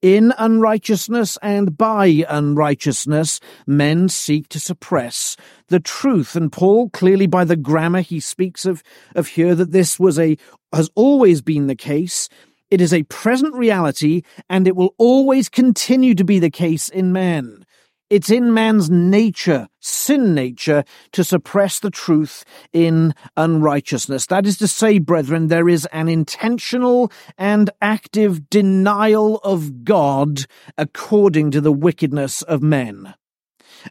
In 0.03 0.33
unrighteousness 0.39 1.37
and 1.43 1.77
by 1.77 2.25
unrighteousness, 2.27 3.39
men 3.67 4.09
seek 4.09 4.49
to 4.49 4.59
suppress 4.59 5.37
the 5.69 5.79
truth. 5.79 6.35
And 6.35 6.51
Paul, 6.51 6.89
clearly 6.89 7.27
by 7.27 7.45
the 7.45 7.57
grammar 7.57 8.01
he 8.01 8.19
speaks 8.19 8.65
of, 8.65 8.83
of 9.15 9.29
here, 9.29 9.55
that 9.55 9.73
this 9.73 10.01
was 10.01 10.19
a, 10.19 10.39
has 10.73 10.89
always 10.95 11.43
been 11.43 11.67
the 11.67 11.75
case. 11.75 12.31
It 12.71 12.81
is 12.81 12.95
a 12.95 13.03
present 13.05 13.55
reality, 13.55 14.23
and 14.49 14.67
it 14.67 14.75
will 14.75 14.95
always 14.97 15.51
continue 15.51 16.15
to 16.15 16.25
be 16.25 16.39
the 16.39 16.51
case 16.51 16.89
in 16.89 17.13
man. 17.13 17.67
It's 18.11 18.29
in 18.29 18.53
man's 18.53 18.91
nature, 18.91 19.69
sin 19.79 20.35
nature, 20.35 20.83
to 21.13 21.23
suppress 21.23 21.79
the 21.79 21.93
truth 21.93 22.45
in 22.73 23.15
unrighteousness. 23.37 24.27
That 24.27 24.47
is 24.47 24.59
to 24.59 24.67
say, 24.67 24.99
brethren, 24.99 25.47
there 25.47 25.69
is 25.69 25.87
an 25.93 26.09
intentional 26.09 27.13
and 27.39 27.71
active 27.81 28.51
denial 28.51 29.37
of 29.45 29.85
God 29.85 30.47
according 30.77 31.53
to 31.53 31.61
the 31.61 31.71
wickedness 31.71 32.43
of 32.43 32.65
men. 32.65 33.15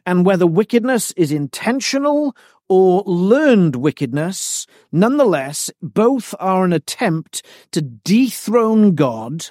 And 0.04 0.26
whether 0.26 0.46
wickedness 0.46 1.12
is 1.12 1.32
intentional 1.32 2.36
or 2.68 3.02
learned 3.06 3.76
wickedness, 3.76 4.66
nonetheless, 4.92 5.70
both 5.80 6.34
are 6.38 6.66
an 6.66 6.74
attempt 6.74 7.42
to 7.72 7.80
dethrone 7.80 8.94
God, 8.94 9.46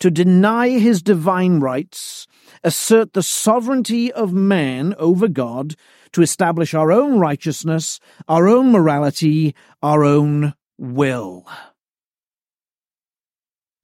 to 0.00 0.10
deny 0.10 0.70
his 0.70 1.02
divine 1.02 1.60
rights, 1.60 2.26
assert 2.62 3.12
the 3.12 3.22
sovereignty 3.22 4.12
of 4.12 4.32
man 4.32 4.94
over 4.98 5.28
God 5.28 5.74
to 6.12 6.22
establish 6.22 6.74
our 6.74 6.92
own 6.92 7.18
righteousness, 7.18 8.00
our 8.28 8.48
own 8.48 8.72
morality, 8.72 9.54
our 9.82 10.04
own 10.04 10.54
will. 10.78 11.46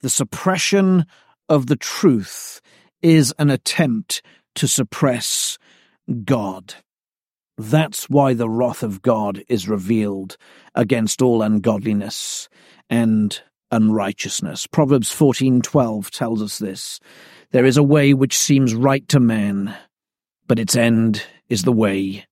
The 0.01 0.11
suppression 0.11 1.07
of 1.49 1.67
the 1.67 1.77
truth 1.77 2.61
is 3.03 3.35
an 3.39 3.51
attempt 3.51 4.23
to 4.57 4.67
suppress 4.67 5.59
God. 6.25 6.75
That's 7.59 8.09
why 8.09 8.35
the 8.35 8.49
wrath 8.49 8.83
of 8.83 9.03
God 9.03 9.45
is 9.49 9.69
revealed 9.69 10.37
against 10.75 11.23
all 11.23 11.43
ungodliness 11.43 12.49
and 12.89 13.41
unrighteousness. 13.73 14.69
Proverbs 14.69 15.11
14:12 15.11 16.11
tells 16.11 16.41
us 16.41 16.59
this. 16.59 17.01
There 17.51 17.65
is 17.65 17.77
a 17.77 17.83
way 17.83 18.15
which 18.15 18.39
seems 18.39 18.75
right 18.75 19.07
to 19.09 19.19
man, 19.19 19.77
but 20.47 20.59
its 20.59 20.77
end 20.77 21.25
is 21.49 21.63
the 21.65 21.73
way 21.73 22.27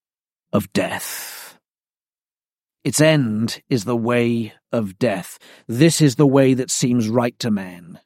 of 0.53 0.73
death. 0.73 1.59
Its 2.85 3.01
end 3.01 3.63
is 3.69 3.85
the 3.85 3.97
way 3.97 4.55
of 4.73 4.99
death. 4.99 5.39
This 5.67 6.01
is 6.01 6.17
the 6.17 6.27
way 6.27 6.55
that 6.55 6.71
seems 6.71 7.09
right 7.09 7.39
to 7.41 7.51
man. 7.51 7.99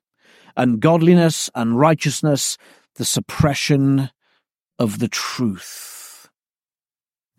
Ungodliness, 0.57 1.50
unrighteousness, 1.55 2.57
the 2.95 3.05
suppression 3.05 4.11
of 4.79 4.99
the 4.99 5.09
truth. 5.09 5.94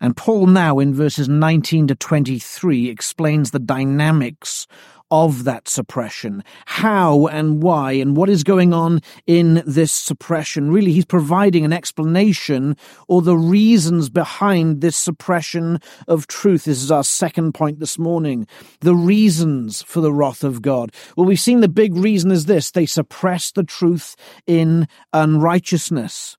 And 0.00 0.16
Paul 0.16 0.46
now 0.46 0.78
in 0.78 0.94
verses 0.94 1.28
19 1.28 1.88
to 1.88 1.94
23 1.94 2.88
explains 2.88 3.50
the 3.50 3.58
dynamics 3.58 4.66
of 5.10 5.44
that 5.44 5.68
suppression, 5.68 6.42
how 6.66 7.26
and 7.28 7.62
why, 7.62 7.92
and 7.92 8.16
what 8.16 8.28
is 8.28 8.42
going 8.42 8.72
on 8.72 9.00
in 9.26 9.62
this 9.66 9.92
suppression. 9.92 10.70
Really, 10.70 10.92
he's 10.92 11.04
providing 11.04 11.64
an 11.64 11.72
explanation 11.72 12.76
or 13.06 13.22
the 13.22 13.36
reasons 13.36 14.10
behind 14.10 14.80
this 14.80 14.96
suppression 14.96 15.78
of 16.08 16.26
truth. 16.26 16.64
This 16.64 16.82
is 16.82 16.90
our 16.90 17.04
second 17.04 17.52
point 17.52 17.78
this 17.78 17.98
morning. 17.98 18.46
The 18.80 18.96
reasons 18.96 19.82
for 19.82 20.00
the 20.00 20.12
wrath 20.12 20.42
of 20.42 20.60
God. 20.60 20.92
Well, 21.16 21.26
we've 21.26 21.38
seen 21.38 21.60
the 21.60 21.68
big 21.68 21.94
reason 21.94 22.30
is 22.30 22.46
this 22.46 22.70
they 22.70 22.86
suppress 22.86 23.52
the 23.52 23.64
truth 23.64 24.16
in 24.46 24.88
unrighteousness. 25.12 26.36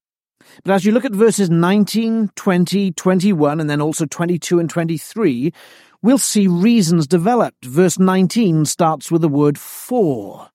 But 0.64 0.74
as 0.74 0.86
you 0.86 0.92
look 0.92 1.06
at 1.06 1.14
verses 1.14 1.50
19, 1.50 2.32
20, 2.36 2.92
21, 2.92 3.60
and 3.60 3.70
then 3.70 3.82
also 3.82 4.06
22 4.06 4.60
and 4.60 4.70
23, 4.70 5.54
we'll 6.02 6.18
see 6.18 6.48
reasons 6.48 7.08
developed. 7.08 7.66
Verse 7.66 8.00
19 8.00 8.66
starts 8.66 9.12
with 9.12 9.22
the 9.22 9.30
word 9.30 9.58
for. 9.58 10.50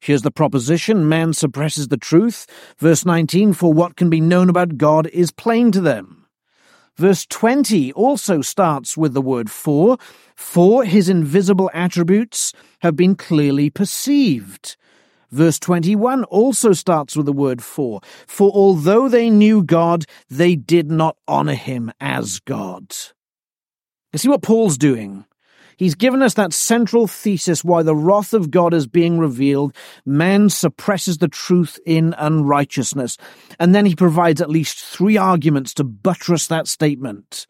Here's 0.00 0.22
the 0.22 0.30
proposition 0.30 1.08
man 1.08 1.34
suppresses 1.34 1.88
the 1.88 1.98
truth. 1.98 2.46
Verse 2.78 3.04
19 3.04 3.52
for 3.52 3.72
what 3.72 3.96
can 3.96 4.08
be 4.08 4.20
known 4.20 4.48
about 4.48 4.78
God 4.78 5.06
is 5.08 5.30
plain 5.30 5.72
to 5.72 5.80
them. 5.80 6.26
Verse 6.96 7.26
20 7.26 7.92
also 7.92 8.42
starts 8.42 8.96
with 8.96 9.14
the 9.14 9.22
word 9.22 9.50
for, 9.50 9.98
for 10.34 10.84
his 10.84 11.08
invisible 11.08 11.70
attributes 11.72 12.52
have 12.80 12.96
been 12.96 13.14
clearly 13.14 13.70
perceived. 13.70 14.76
Verse 15.30 15.58
21 15.58 16.24
also 16.24 16.72
starts 16.72 17.16
with 17.16 17.26
the 17.26 17.32
word 17.32 17.62
for. 17.62 18.00
For 18.26 18.50
although 18.50 19.08
they 19.08 19.30
knew 19.30 19.62
God, 19.62 20.04
they 20.28 20.56
did 20.56 20.90
not 20.90 21.16
honor 21.28 21.54
him 21.54 21.92
as 22.00 22.40
God. 22.40 22.94
You 24.12 24.18
see 24.18 24.28
what 24.28 24.42
Paul's 24.42 24.76
doing? 24.76 25.24
He's 25.76 25.94
given 25.94 26.20
us 26.20 26.34
that 26.34 26.52
central 26.52 27.06
thesis 27.06 27.64
why 27.64 27.82
the 27.82 27.96
wrath 27.96 28.34
of 28.34 28.50
God 28.50 28.74
is 28.74 28.86
being 28.86 29.18
revealed. 29.18 29.74
Man 30.04 30.50
suppresses 30.50 31.18
the 31.18 31.28
truth 31.28 31.78
in 31.86 32.14
unrighteousness. 32.18 33.16
And 33.58 33.74
then 33.74 33.86
he 33.86 33.94
provides 33.94 34.42
at 34.42 34.50
least 34.50 34.78
three 34.78 35.16
arguments 35.16 35.72
to 35.74 35.84
buttress 35.84 36.48
that 36.48 36.68
statement. 36.68 37.46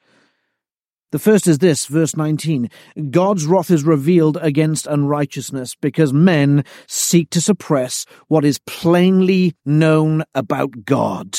The 1.13 1.19
first 1.19 1.49
is 1.49 1.59
this, 1.59 1.87
verse 1.87 2.17
19. 2.17 2.71
God's 3.11 3.45
wrath 3.45 3.71
is 3.71 3.83
revealed 3.83 4.39
against 4.41 4.87
unrighteousness 4.87 5.75
because 5.75 6.13
men 6.13 6.65
seek 6.87 7.31
to 7.31 7.41
suppress 7.41 8.07
what 8.29 8.45
is 8.45 8.61
plainly 8.61 9.55
known 9.65 10.23
about 10.35 10.85
God. 10.85 11.37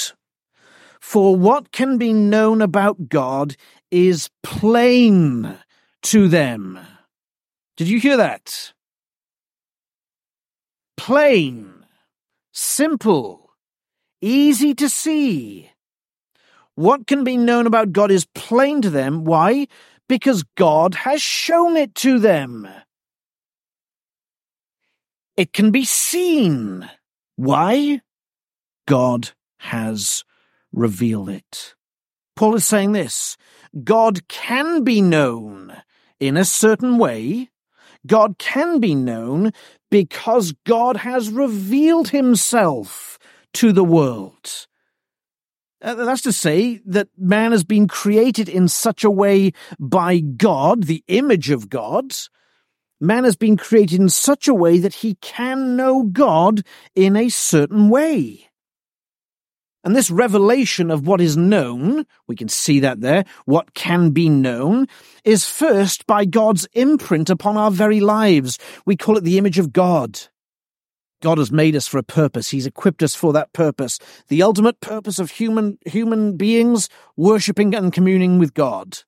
For 1.00 1.36
what 1.36 1.72
can 1.72 1.98
be 1.98 2.12
known 2.12 2.62
about 2.62 3.08
God 3.08 3.56
is 3.90 4.30
plain 4.44 5.58
to 6.04 6.28
them. 6.28 6.80
Did 7.78 7.88
you 7.88 8.00
hear 8.00 8.18
that? 8.18 8.74
Plain, 10.98 11.86
simple, 12.52 13.52
easy 14.22 14.76
to 14.76 14.90
see. 14.90 15.72
What 16.82 17.06
can 17.06 17.24
be 17.24 17.38
known 17.38 17.68
about 17.68 17.92
God 17.92 18.10
is 18.10 18.26
plain 18.34 18.82
to 18.82 18.90
them. 18.90 19.24
Why? 19.24 19.68
Because 20.10 20.42
God 20.58 20.96
has 20.96 21.22
shown 21.22 21.78
it 21.78 21.94
to 22.02 22.18
them. 22.18 22.68
It 25.38 25.54
can 25.54 25.70
be 25.70 25.86
seen. 25.86 26.90
Why? 27.36 28.02
God 28.88 29.30
has 29.60 30.24
revealed 30.74 31.30
it. 31.30 31.76
Paul 32.36 32.56
is 32.56 32.66
saying 32.66 32.94
this 32.94 33.38
God 33.84 34.28
can 34.28 34.84
be 34.84 35.02
known 35.02 35.84
in 36.20 36.36
a 36.36 36.44
certain 36.44 36.98
way. 36.98 37.52
God 38.08 38.40
can 38.40 38.80
be 38.80 38.96
known 38.96 39.52
because 39.92 40.56
God 40.66 40.98
has 40.98 41.30
revealed 41.30 42.10
himself 42.10 43.20
to 43.54 43.72
the 43.72 43.84
world. 43.84 44.66
Uh, 45.82 45.96
that's 45.96 46.22
to 46.22 46.32
say 46.32 46.80
that 46.86 47.08
man 47.18 47.52
has 47.52 47.64
been 47.64 47.88
created 47.88 48.48
in 48.48 48.68
such 48.68 49.04
a 49.04 49.10
way 49.10 49.52
by 49.80 50.20
God, 50.20 50.84
the 50.84 51.04
image 51.08 51.50
of 51.50 51.70
God. 51.70 52.14
Man 53.00 53.24
has 53.24 53.36
been 53.36 53.58
created 53.58 54.00
in 54.00 54.10
such 54.10 54.48
a 54.48 54.54
way 54.54 54.78
that 54.78 54.96
he 54.96 55.16
can 55.16 55.76
know 55.76 56.04
God 56.04 56.62
in 56.94 57.16
a 57.16 57.30
certain 57.30 57.90
way. 57.90 58.48
And 59.84 59.96
this 59.96 60.12
revelation 60.12 60.92
of 60.92 61.08
what 61.08 61.20
is 61.20 61.36
known, 61.36 62.06
we 62.28 62.36
can 62.36 62.48
see 62.48 62.82
that 62.82 63.02
there, 63.02 63.26
what 63.46 63.74
can 63.74 64.12
be 64.12 64.30
known, 64.30 64.88
is 65.24 65.46
first 65.46 66.06
by 66.06 66.26
God's 66.26 66.68
imprint 66.74 67.32
upon 67.32 67.58
our 67.58 67.72
very 67.72 68.00
lives. 68.00 68.60
We 68.86 68.96
call 68.96 69.18
it 69.18 69.24
the 69.24 69.40
image 69.40 69.58
of 69.58 69.74
God. 69.74 70.20
God 71.22 71.38
has 71.38 71.52
made 71.52 71.76
us 71.76 71.88
for 71.88 71.98
a 71.98 72.04
purpose. 72.04 72.50
He's 72.50 72.66
equipped 72.66 73.02
us 73.04 73.16
for 73.16 73.32
that 73.34 73.54
purpose. 73.54 74.00
The 74.28 74.44
ultimate 74.44 74.80
purpose 74.82 75.20
of 75.20 75.32
human, 75.32 75.78
human 75.86 76.36
beings 76.36 76.90
worshipping 77.16 77.74
and 77.76 77.94
communing 77.94 78.40
with 78.40 78.54
God. 78.54 79.00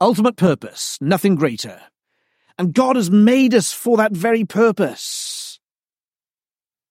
Ultimate 0.00 0.36
purpose, 0.36 0.98
nothing 1.00 1.34
greater. 1.34 1.80
And 2.58 2.72
God 2.72 2.96
has 2.96 3.10
made 3.10 3.54
us 3.54 3.72
for 3.72 3.96
that 3.96 4.12
very 4.12 4.44
purpose. 4.44 5.60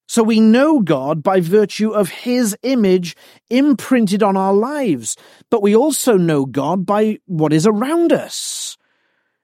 So 0.07 0.23
we 0.23 0.41
know 0.41 0.81
God 0.81 1.23
by 1.23 1.39
virtue 1.39 1.91
of 1.91 2.09
His 2.09 2.57
image 2.63 3.15
imprinted 3.49 4.21
on 4.21 4.35
our 4.35 4.53
lives, 4.53 5.15
but 5.49 5.61
we 5.61 5.73
also 5.73 6.17
know 6.17 6.45
God 6.45 6.85
by 6.85 7.19
what 7.27 7.53
is 7.53 7.65
around 7.65 8.11
us. 8.11 8.77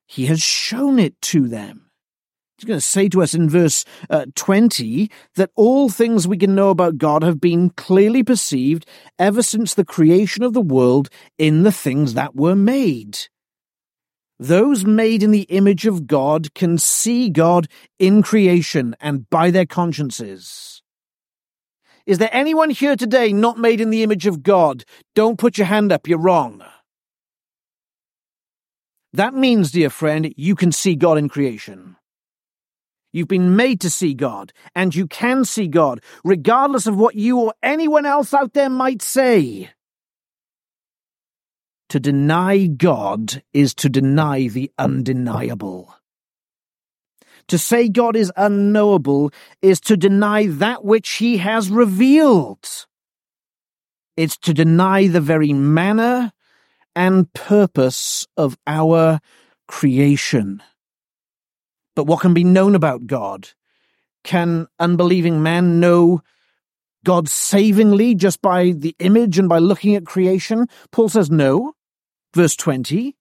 He 0.06 0.26
has 0.26 0.42
shown 0.42 1.00
it 1.00 1.22
to 1.24 1.48
them. 1.48 1.87
He's 2.58 2.66
going 2.66 2.80
to 2.80 2.86
say 2.86 3.08
to 3.10 3.22
us 3.22 3.36
in 3.36 3.50
verse 3.50 3.86
uh, 4.10 4.26
20 4.34 5.12
that 5.36 5.52
all 5.56 5.90
things 5.90 6.28
we 6.28 6.38
can 6.38 6.56
know 6.56 6.72
about 6.72 6.98
God 6.98 7.22
have 7.22 7.40
been 7.40 7.70
clearly 7.70 8.24
perceived 8.24 8.88
ever 9.20 9.44
since 9.44 9.76
the 9.76 9.86
creation 9.86 10.44
of 10.44 10.54
the 10.54 10.62
world 10.62 11.10
in 11.38 11.62
the 11.62 11.72
things 11.72 12.16
that 12.16 12.36
were 12.36 12.56
made. 12.56 13.20
Those 14.40 14.86
made 14.86 15.22
in 15.22 15.30
the 15.30 15.44
image 15.44 15.86
of 15.86 16.08
God 16.08 16.54
can 16.56 16.80
see 16.80 17.30
God 17.30 17.68
in 18.00 18.24
creation 18.24 18.96
and 19.00 19.30
by 19.30 19.52
their 19.52 19.68
consciences. 19.68 20.82
Is 22.08 22.18
there 22.18 22.30
anyone 22.32 22.72
here 22.72 22.96
today 22.96 23.34
not 23.34 23.60
made 23.60 23.82
in 23.82 23.92
the 23.92 24.02
image 24.02 24.26
of 24.26 24.42
God? 24.42 24.84
Don't 25.14 25.38
put 25.38 25.60
your 25.60 25.68
hand 25.68 25.92
up, 25.92 26.08
you're 26.08 26.18
wrong. 26.18 26.64
That 29.14 29.36
means, 29.36 29.72
dear 29.72 29.92
friend, 29.92 30.34
you 30.38 30.56
can 30.56 30.72
see 30.72 30.96
God 30.96 31.20
in 31.20 31.30
creation. 31.30 31.98
You've 33.18 33.28
been 33.28 33.56
made 33.56 33.82
to 33.82 33.90
see 33.90 34.14
God, 34.14 34.54
and 34.76 34.94
you 34.94 35.08
can 35.08 35.44
see 35.44 35.68
God, 35.68 36.02
regardless 36.24 36.86
of 36.86 36.96
what 36.96 37.16
you 37.16 37.40
or 37.40 37.54
anyone 37.64 38.06
else 38.06 38.32
out 38.32 38.54
there 38.54 38.70
might 38.70 39.02
say. 39.02 39.72
To 41.90 42.00
deny 42.00 42.68
God 42.68 43.42
is 43.56 43.74
to 43.74 43.90
deny 43.90 44.48
the 44.48 44.70
undeniable. 44.78 45.96
To 47.48 47.58
say 47.58 47.90
God 47.90 48.16
is 48.16 48.32
unknowable 48.38 49.32
is 49.64 49.80
to 49.82 49.98
deny 49.98 50.46
that 50.46 50.86
which 50.86 51.14
he 51.14 51.38
has 51.38 51.72
revealed. 51.72 52.86
It's 54.16 54.38
to 54.38 54.54
deny 54.54 55.08
the 55.08 55.22
very 55.22 55.54
manner 55.54 56.34
and 56.96 57.34
purpose 57.34 58.28
of 58.38 58.60
our 58.68 59.22
creation. 59.68 60.62
But 61.98 62.06
what 62.06 62.20
can 62.20 62.36
be 62.36 62.44
known 62.44 62.76
about 62.76 63.08
God? 63.08 63.50
Can 64.24 64.68
unbelieving 64.80 65.42
man 65.42 65.80
know 65.80 66.22
God 67.04 67.28
savingly 67.28 68.14
just 68.14 68.40
by 68.40 68.74
the 68.78 68.96
image 69.00 69.40
and 69.40 69.50
by 69.50 69.58
looking 69.58 69.96
at 69.96 70.06
creation? 70.06 70.68
Paul 70.92 71.10
says 71.10 71.32
no. 71.32 71.74
Verse 72.36 72.56
20. 72.56 73.16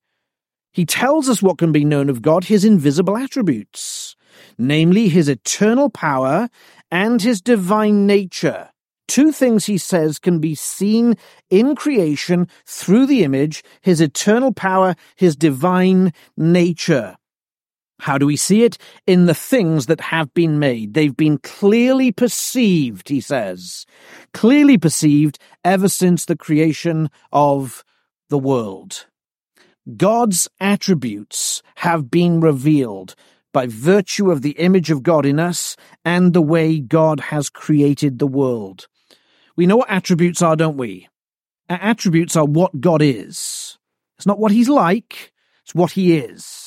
He 0.74 0.84
tells 0.84 1.30
us 1.30 1.40
what 1.40 1.56
can 1.56 1.72
be 1.72 1.86
known 1.86 2.10
of 2.10 2.20
God, 2.20 2.44
his 2.44 2.66
invisible 2.66 3.16
attributes, 3.16 4.14
namely 4.58 5.08
his 5.08 5.26
eternal 5.26 5.88
power 5.88 6.50
and 6.90 7.22
his 7.22 7.40
divine 7.40 8.06
nature. 8.06 8.68
Two 9.08 9.32
things 9.32 9.64
he 9.64 9.78
says 9.78 10.18
can 10.18 10.38
be 10.38 10.54
seen 10.54 11.16
in 11.48 11.76
creation 11.76 12.46
through 12.66 13.06
the 13.06 13.24
image, 13.24 13.64
his 13.80 14.02
eternal 14.02 14.52
power, 14.52 14.96
his 15.16 15.34
divine 15.34 16.12
nature. 16.36 17.16
How 18.00 18.18
do 18.18 18.26
we 18.26 18.36
see 18.36 18.62
it? 18.62 18.76
In 19.06 19.26
the 19.26 19.34
things 19.34 19.86
that 19.86 20.00
have 20.00 20.32
been 20.34 20.58
made. 20.58 20.94
They've 20.94 21.16
been 21.16 21.38
clearly 21.38 22.12
perceived, 22.12 23.08
he 23.08 23.20
says. 23.20 23.86
Clearly 24.34 24.78
perceived 24.78 25.38
ever 25.64 25.88
since 25.88 26.24
the 26.24 26.36
creation 26.36 27.10
of 27.32 27.84
the 28.28 28.38
world. 28.38 29.06
God's 29.96 30.48
attributes 30.60 31.62
have 31.76 32.10
been 32.10 32.40
revealed 32.40 33.14
by 33.52 33.66
virtue 33.66 34.30
of 34.30 34.42
the 34.42 34.50
image 34.52 34.90
of 34.90 35.02
God 35.02 35.24
in 35.24 35.38
us 35.40 35.76
and 36.04 36.34
the 36.34 36.42
way 36.42 36.78
God 36.78 37.20
has 37.20 37.48
created 37.48 38.18
the 38.18 38.26
world. 38.26 38.88
We 39.56 39.64
know 39.64 39.78
what 39.78 39.90
attributes 39.90 40.42
are, 40.42 40.56
don't 40.56 40.76
we? 40.76 41.08
Attributes 41.68 42.36
are 42.36 42.44
what 42.44 42.80
God 42.80 43.00
is. 43.00 43.78
It's 44.18 44.26
not 44.26 44.38
what 44.38 44.52
He's 44.52 44.68
like, 44.68 45.32
it's 45.62 45.74
what 45.74 45.92
He 45.92 46.16
is. 46.16 46.65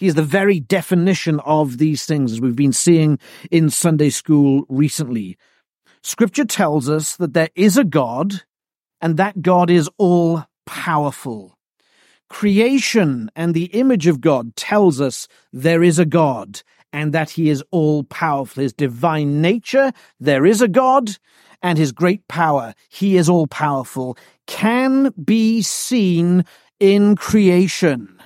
He 0.00 0.06
is 0.06 0.14
the 0.14 0.22
very 0.22 0.60
definition 0.60 1.40
of 1.40 1.76
these 1.76 2.06
things, 2.06 2.32
as 2.32 2.40
we've 2.40 2.56
been 2.56 2.72
seeing 2.72 3.18
in 3.50 3.68
Sunday 3.68 4.08
school 4.08 4.64
recently. 4.70 5.36
Scripture 6.02 6.46
tells 6.46 6.88
us 6.88 7.16
that 7.16 7.34
there 7.34 7.50
is 7.54 7.76
a 7.76 7.84
God, 7.84 8.42
and 9.02 9.18
that 9.18 9.42
God 9.42 9.68
is 9.70 9.90
all 9.98 10.46
powerful. 10.64 11.58
Creation 12.30 13.30
and 13.36 13.52
the 13.52 13.66
image 13.66 14.06
of 14.06 14.22
God 14.22 14.56
tells 14.56 15.02
us 15.02 15.28
there 15.52 15.82
is 15.82 15.98
a 15.98 16.06
God, 16.06 16.62
and 16.94 17.12
that 17.12 17.28
he 17.28 17.50
is 17.50 17.62
all 17.70 18.02
powerful. 18.04 18.62
His 18.62 18.72
divine 18.72 19.42
nature, 19.42 19.92
there 20.18 20.46
is 20.46 20.62
a 20.62 20.68
God, 20.68 21.10
and 21.62 21.76
his 21.76 21.92
great 21.92 22.26
power, 22.26 22.74
he 22.88 23.18
is 23.18 23.28
all 23.28 23.46
powerful, 23.46 24.16
can 24.46 25.12
be 25.22 25.60
seen 25.60 26.46
in 26.78 27.16
creation. 27.16 28.19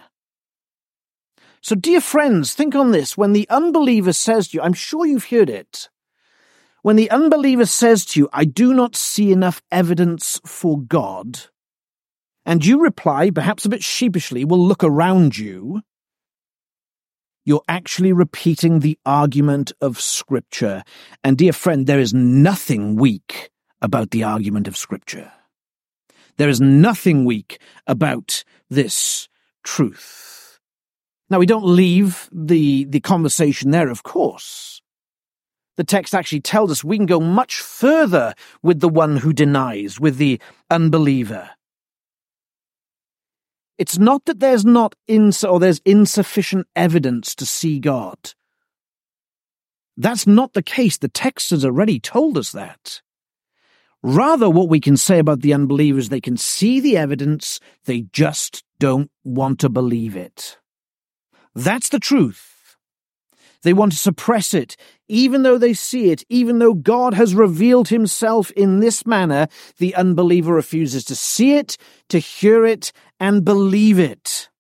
So, 1.64 1.74
dear 1.74 2.02
friends, 2.02 2.52
think 2.52 2.74
on 2.74 2.90
this. 2.90 3.16
When 3.16 3.32
the 3.32 3.48
unbeliever 3.48 4.12
says 4.12 4.48
to 4.48 4.58
you, 4.58 4.62
I'm 4.62 4.74
sure 4.74 5.06
you've 5.06 5.30
heard 5.30 5.48
it. 5.48 5.88
When 6.82 6.96
the 6.96 7.10
unbeliever 7.10 7.64
says 7.64 8.04
to 8.04 8.20
you, 8.20 8.28
I 8.34 8.44
do 8.44 8.74
not 8.74 8.94
see 8.94 9.32
enough 9.32 9.62
evidence 9.72 10.38
for 10.44 10.78
God, 10.78 11.40
and 12.44 12.66
you 12.66 12.82
reply, 12.82 13.30
perhaps 13.30 13.64
a 13.64 13.70
bit 13.70 13.82
sheepishly, 13.82 14.44
well, 14.44 14.60
look 14.60 14.84
around 14.84 15.38
you, 15.38 15.80
you're 17.46 17.64
actually 17.66 18.12
repeating 18.12 18.80
the 18.80 18.98
argument 19.06 19.72
of 19.80 19.98
Scripture. 19.98 20.84
And 21.24 21.38
dear 21.38 21.54
friend, 21.54 21.86
there 21.86 21.98
is 21.98 22.12
nothing 22.12 22.96
weak 22.96 23.50
about 23.80 24.10
the 24.10 24.22
argument 24.22 24.68
of 24.68 24.76
Scripture. 24.76 25.32
There 26.36 26.50
is 26.50 26.60
nothing 26.60 27.24
weak 27.24 27.58
about 27.86 28.44
this 28.68 29.30
truth. 29.62 30.43
Now, 31.30 31.38
we 31.38 31.46
don't 31.46 31.64
leave 31.64 32.28
the, 32.32 32.84
the 32.84 33.00
conversation 33.00 33.70
there, 33.70 33.88
of 33.88 34.02
course. 34.02 34.82
The 35.76 35.84
text 35.84 36.14
actually 36.14 36.40
tells 36.40 36.70
us 36.70 36.84
we 36.84 36.96
can 36.96 37.06
go 37.06 37.20
much 37.20 37.60
further 37.60 38.34
with 38.62 38.80
the 38.80 38.88
one 38.88 39.16
who 39.16 39.32
denies, 39.32 39.98
with 39.98 40.18
the 40.18 40.40
unbeliever. 40.70 41.50
It's 43.76 43.98
not 43.98 44.24
that 44.26 44.38
there's 44.38 44.64
not 44.64 44.94
ins- 45.08 45.42
or 45.42 45.58
there's 45.58 45.80
insufficient 45.84 46.68
evidence 46.76 47.34
to 47.36 47.46
see 47.46 47.80
God. 47.80 48.16
That's 49.96 50.26
not 50.26 50.52
the 50.52 50.62
case. 50.62 50.96
The 50.96 51.08
text 51.08 51.50
has 51.50 51.64
already 51.64 51.98
told 51.98 52.38
us 52.38 52.52
that. 52.52 53.00
Rather, 54.02 54.50
what 54.50 54.68
we 54.68 54.80
can 54.80 54.96
say 54.96 55.18
about 55.18 55.40
the 55.40 55.54
unbelievers, 55.54 56.08
they 56.08 56.20
can 56.20 56.36
see 56.36 56.78
the 56.78 56.96
evidence, 56.96 57.58
they 57.86 58.02
just 58.12 58.62
don't 58.78 59.10
want 59.24 59.58
to 59.60 59.68
believe 59.68 60.14
it. 60.14 60.58
That's 61.54 61.88
the 61.88 62.00
truth. 62.00 62.76
They 63.62 63.72
want 63.72 63.92
to 63.92 63.98
suppress 63.98 64.52
it, 64.52 64.76
even 65.08 65.42
though 65.42 65.56
they 65.56 65.72
see 65.72 66.10
it, 66.10 66.22
even 66.28 66.58
though 66.58 66.74
God 66.74 67.14
has 67.14 67.34
revealed 67.34 67.88
himself 67.88 68.50
in 68.50 68.80
this 68.80 69.06
manner, 69.06 69.48
the 69.78 69.94
unbeliever 69.94 70.52
refuses 70.52 71.04
to 71.06 71.16
see 71.16 71.56
it, 71.56 71.78
to 72.10 72.18
hear 72.18 72.66
it, 72.66 72.92
and 73.18 73.44
believe 73.44 73.98
it. 73.98 74.50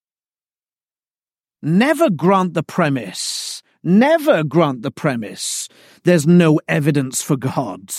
Never 1.60 2.08
grant 2.08 2.54
the 2.54 2.62
premise. 2.62 3.62
Never 3.82 4.42
grant 4.42 4.82
the 4.82 4.90
premise. 4.90 5.68
There's 6.04 6.26
no 6.26 6.58
evidence 6.66 7.22
for 7.22 7.36
God. 7.36 7.92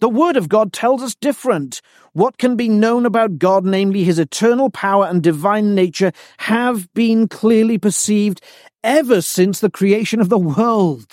The 0.00 0.08
Word 0.08 0.36
of 0.36 0.48
God 0.48 0.72
tells 0.72 1.02
us 1.02 1.14
different. 1.14 1.82
What 2.12 2.38
can 2.38 2.56
be 2.56 2.68
known 2.68 3.06
about 3.06 3.38
God, 3.38 3.64
namely 3.64 4.02
his 4.02 4.18
eternal 4.18 4.70
power 4.70 5.06
and 5.06 5.22
divine 5.22 5.74
nature, 5.74 6.12
have 6.38 6.92
been 6.94 7.28
clearly 7.28 7.78
perceived 7.78 8.40
ever 8.82 9.20
since 9.20 9.60
the 9.60 9.70
creation 9.70 10.20
of 10.20 10.30
the 10.30 10.38
world. 10.38 11.12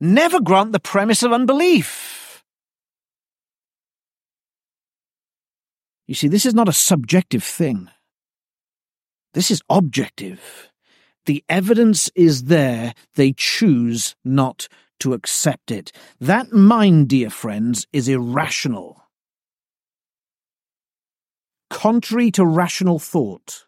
Never 0.00 0.40
grant 0.40 0.72
the 0.72 0.80
premise 0.80 1.22
of 1.22 1.32
unbelief. 1.32 2.42
You 6.08 6.14
see, 6.14 6.26
this 6.26 6.44
is 6.44 6.54
not 6.54 6.68
a 6.68 6.72
subjective 6.72 7.44
thing. 7.44 7.88
This 9.32 9.52
is 9.52 9.62
objective. 9.70 10.72
The 11.26 11.44
evidence 11.48 12.10
is 12.16 12.44
there, 12.44 12.94
they 13.14 13.32
choose 13.36 14.16
not 14.24 14.66
to 15.00 15.12
accept 15.14 15.70
it. 15.70 15.92
That 16.20 16.52
mind, 16.52 17.08
dear 17.08 17.30
friends, 17.30 17.86
is 17.92 18.08
irrational. 18.08 19.02
Contrary 21.68 22.30
to 22.32 22.44
rational 22.44 22.98
thought. 22.98 23.66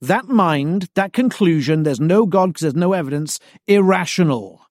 That 0.00 0.26
mind, 0.26 0.88
that 0.94 1.12
conclusion, 1.12 1.82
there's 1.82 2.00
no 2.00 2.26
God 2.26 2.48
because 2.48 2.62
there's 2.62 2.74
no 2.74 2.92
evidence, 2.92 3.40
irrational. 3.66 4.62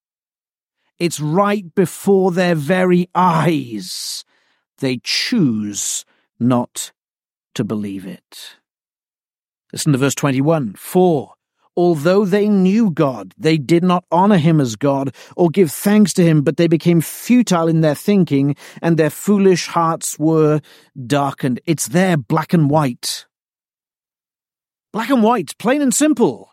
It's 0.99 1.19
right 1.19 1.73
before 1.75 2.31
their 2.31 2.55
very 2.55 3.09
eyes. 3.15 4.23
They 4.79 4.99
choose 5.03 6.05
not 6.39 6.91
to 7.55 7.63
believe 7.63 8.05
it. 8.05 8.57
Listen 9.73 9.93
to 9.93 9.97
verse 9.97 10.15
21. 10.15 10.73
For 10.75 11.34
Although 11.77 12.25
they 12.25 12.47
knew 12.47 12.89
God, 12.89 13.33
they 13.37 13.57
did 13.57 13.83
not 13.83 14.05
honor 14.11 14.37
him 14.37 14.61
as 14.61 14.75
God 14.75 15.13
or 15.35 15.49
give 15.49 15.71
thanks 15.71 16.13
to 16.13 16.23
him, 16.23 16.41
but 16.41 16.57
they 16.57 16.67
became 16.67 17.01
futile 17.01 17.67
in 17.67 17.81
their 17.81 17.95
thinking 17.95 18.55
and 18.81 18.97
their 18.97 19.09
foolish 19.09 19.67
hearts 19.67 20.17
were 20.17 20.61
darkened. 21.05 21.59
It's 21.65 21.87
there, 21.87 22.15
black 22.17 22.53
and 22.53 22.69
white. 22.69 23.25
Black 24.93 25.09
and 25.09 25.21
white, 25.21 25.57
plain 25.57 25.81
and 25.81 25.93
simple. 25.93 26.51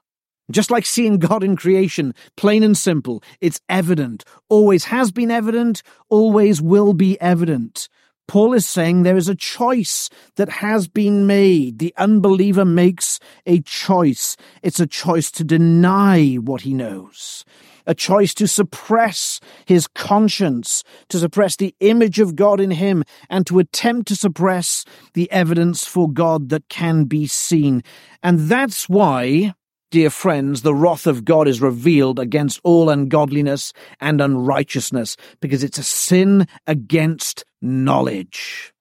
Just 0.51 0.73
like 0.73 0.85
seeing 0.85 1.19
God 1.19 1.45
in 1.45 1.55
creation, 1.57 2.15
plain 2.37 2.65
and 2.65 2.77
simple. 2.77 3.23
It's 3.41 3.61
evident, 3.69 4.25
always 4.49 4.87
has 4.87 5.13
been 5.13 5.31
evident, 5.31 5.83
always 6.09 6.61
will 6.61 6.93
be 6.93 7.19
evident. 7.21 7.89
Paul 8.33 8.55
is 8.55 8.67
saying 8.67 9.03
there 9.03 9.19
is 9.19 9.29
a 9.29 9.35
choice 9.35 10.09
that 10.37 10.49
has 10.49 10.89
been 10.89 11.27
made. 11.27 11.81
The 11.81 11.93
unbeliever 11.99 12.65
makes 12.65 13.21
a 13.45 13.61
choice. 13.61 14.39
It's 14.63 14.81
a 14.81 14.87
choice 14.87 15.31
to 15.33 15.45
deny 15.45 16.37
what 16.37 16.63
he 16.63 16.73
knows, 16.73 17.45
a 17.87 17.95
choice 17.95 18.33
to 18.37 18.49
suppress 18.49 19.39
his 19.67 19.87
conscience, 19.87 20.83
to 21.11 21.19
suppress 21.19 21.57
the 21.57 21.75
image 21.81 22.21
of 22.21 22.35
God 22.35 22.59
in 22.59 22.71
him, 22.71 23.05
and 23.29 23.47
to 23.49 23.59
attempt 23.59 24.09
to 24.09 24.17
suppress 24.17 24.87
the 25.13 25.31
evidence 25.31 25.85
for 25.85 26.11
God 26.11 26.49
that 26.49 26.71
can 26.71 27.05
be 27.05 27.27
seen. 27.27 27.83
And 28.23 28.49
that's 28.49 28.89
why 28.89 29.53
Dear 29.93 30.09
friends, 30.09 30.63
the 30.63 30.75
wrath 30.75 31.07
of 31.07 31.23
God 31.23 31.47
is 31.47 31.61
revealed 31.61 32.19
against 32.19 32.59
all 32.65 32.89
ungodliness 32.89 33.75
and 34.01 34.23
unrighteousness 34.23 35.19
because 35.39 35.63
it's 35.63 35.77
a 35.77 35.83
sin 35.83 36.49
against 36.67 37.45
knowledge 37.61 38.73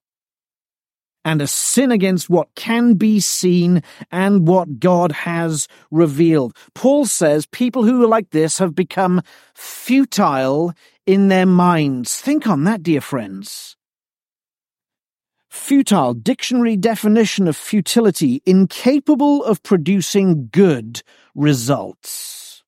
and 1.26 1.42
a 1.42 1.48
sin 1.48 1.92
against 1.92 2.30
what 2.30 2.48
can 2.56 2.94
be 2.94 3.20
seen 3.20 3.84
and 4.10 4.48
what 4.48 4.80
God 4.80 5.12
has 5.12 5.68
revealed. 5.92 6.56
Paul 6.76 7.06
says 7.06 7.46
people 7.46 7.84
who 7.84 8.02
are 8.06 8.08
like 8.08 8.30
this 8.30 8.60
have 8.60 8.74
become 8.74 9.22
futile 9.54 10.72
in 11.06 11.28
their 11.28 11.46
minds. 11.46 12.22
Think 12.22 12.48
on 12.48 12.64
that, 12.64 12.84
dear 12.84 13.02
friends. 13.02 13.76
Futile, 15.52 16.14
dictionary 16.14 16.78
definition 16.78 17.46
of 17.46 17.58
futility, 17.58 18.42
incapable 18.46 19.44
of 19.44 19.62
producing 19.62 20.48
good 20.48 21.04
results. 21.36 22.64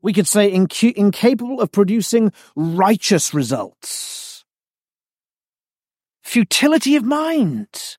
We 0.00 0.14
could 0.14 0.26
say 0.26 0.50
inc- 0.50 0.94
incapable 0.94 1.60
of 1.60 1.70
producing 1.70 2.32
righteous 2.56 3.34
results. 3.34 4.46
Futility 6.22 6.96
of 6.96 7.04
mind 7.04 7.98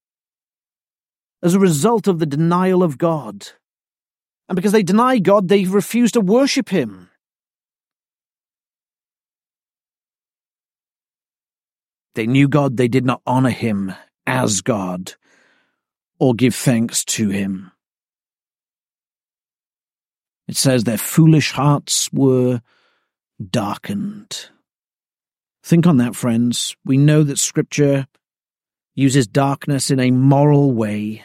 as 1.43 1.53
a 1.53 1.59
result 1.59 2.07
of 2.07 2.17
the 2.17 2.25
denial 2.25 2.81
of 2.81 2.97
God. 2.97 3.49
And 4.49 4.55
because 4.55 4.71
they 4.71 4.81
deny 4.81 5.19
God, 5.19 5.47
they 5.47 5.65
refuse 5.65 6.11
to 6.13 6.21
worship 6.21 6.69
Him. 6.69 7.11
They 12.17 12.25
knew 12.25 12.47
God, 12.47 12.77
they 12.77 12.87
did 12.87 13.05
not 13.05 13.21
honor 13.27 13.51
him 13.51 13.93
as 14.25 14.61
God 14.61 15.13
or 16.17 16.33
give 16.33 16.55
thanks 16.55 17.05
to 17.05 17.29
him. 17.29 17.71
It 20.47 20.57
says 20.57 20.83
their 20.83 20.97
foolish 20.97 21.51
hearts 21.51 22.11
were 22.11 22.63
darkened. 23.51 24.49
Think 25.63 25.85
on 25.85 25.97
that, 25.97 26.15
friends. 26.15 26.75
We 26.83 26.97
know 26.97 27.21
that 27.21 27.37
Scripture 27.37 28.07
uses 28.95 29.27
darkness 29.27 29.91
in 29.91 29.99
a 29.99 30.09
moral 30.09 30.71
way, 30.71 31.23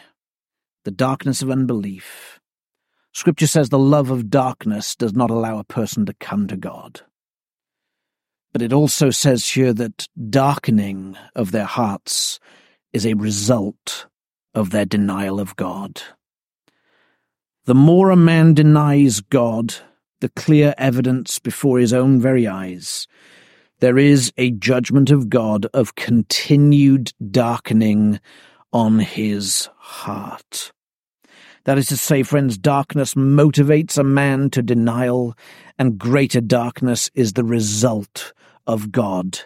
the 0.85 0.91
darkness 0.91 1.41
of 1.41 1.49
unbelief. 1.49 2.39
Scripture 3.13 3.47
says 3.47 3.69
the 3.69 3.79
love 3.79 4.11
of 4.11 4.29
darkness 4.29 4.95
does 4.95 5.13
not 5.13 5.31
allow 5.31 5.57
a 5.57 5.63
person 5.63 6.05
to 6.05 6.13
come 6.13 6.45
to 6.49 6.55
God. 6.55 7.01
But 8.53 8.61
it 8.61 8.71
also 8.71 9.09
says 9.09 9.49
here 9.49 9.73
that 9.73 10.07
darkening 10.29 11.17
of 11.35 11.51
their 11.51 11.65
hearts 11.65 12.39
is 12.93 13.05
a 13.05 13.15
result 13.15 14.05
of 14.53 14.69
their 14.69 14.85
denial 14.85 15.39
of 15.39 15.55
God. 15.55 16.03
The 17.65 17.73
more 17.73 18.11
a 18.11 18.15
man 18.15 18.53
denies 18.53 19.21
God, 19.21 19.73
the 20.21 20.29
clear 20.29 20.75
evidence 20.77 21.39
before 21.39 21.79
his 21.79 21.93
own 21.93 22.21
very 22.21 22.45
eyes, 22.45 23.07
there 23.79 23.97
is 23.97 24.31
a 24.37 24.51
judgment 24.51 25.09
of 25.09 25.29
God 25.29 25.65
of 25.73 25.95
continued 25.95 27.11
darkening 27.31 28.19
on 28.71 28.99
his 28.99 29.67
heart. 29.77 30.71
That 31.65 31.79
is 31.79 31.87
to 31.87 31.97
say, 31.97 32.21
friends, 32.21 32.57
darkness 32.57 33.15
motivates 33.15 33.97
a 33.97 34.03
man 34.03 34.49
to 34.51 34.61
denial, 34.61 35.35
and 35.79 35.97
greater 35.97 36.41
darkness 36.41 37.09
is 37.15 37.33
the 37.33 37.43
result 37.43 38.33
of 38.67 38.91
God 38.91 39.39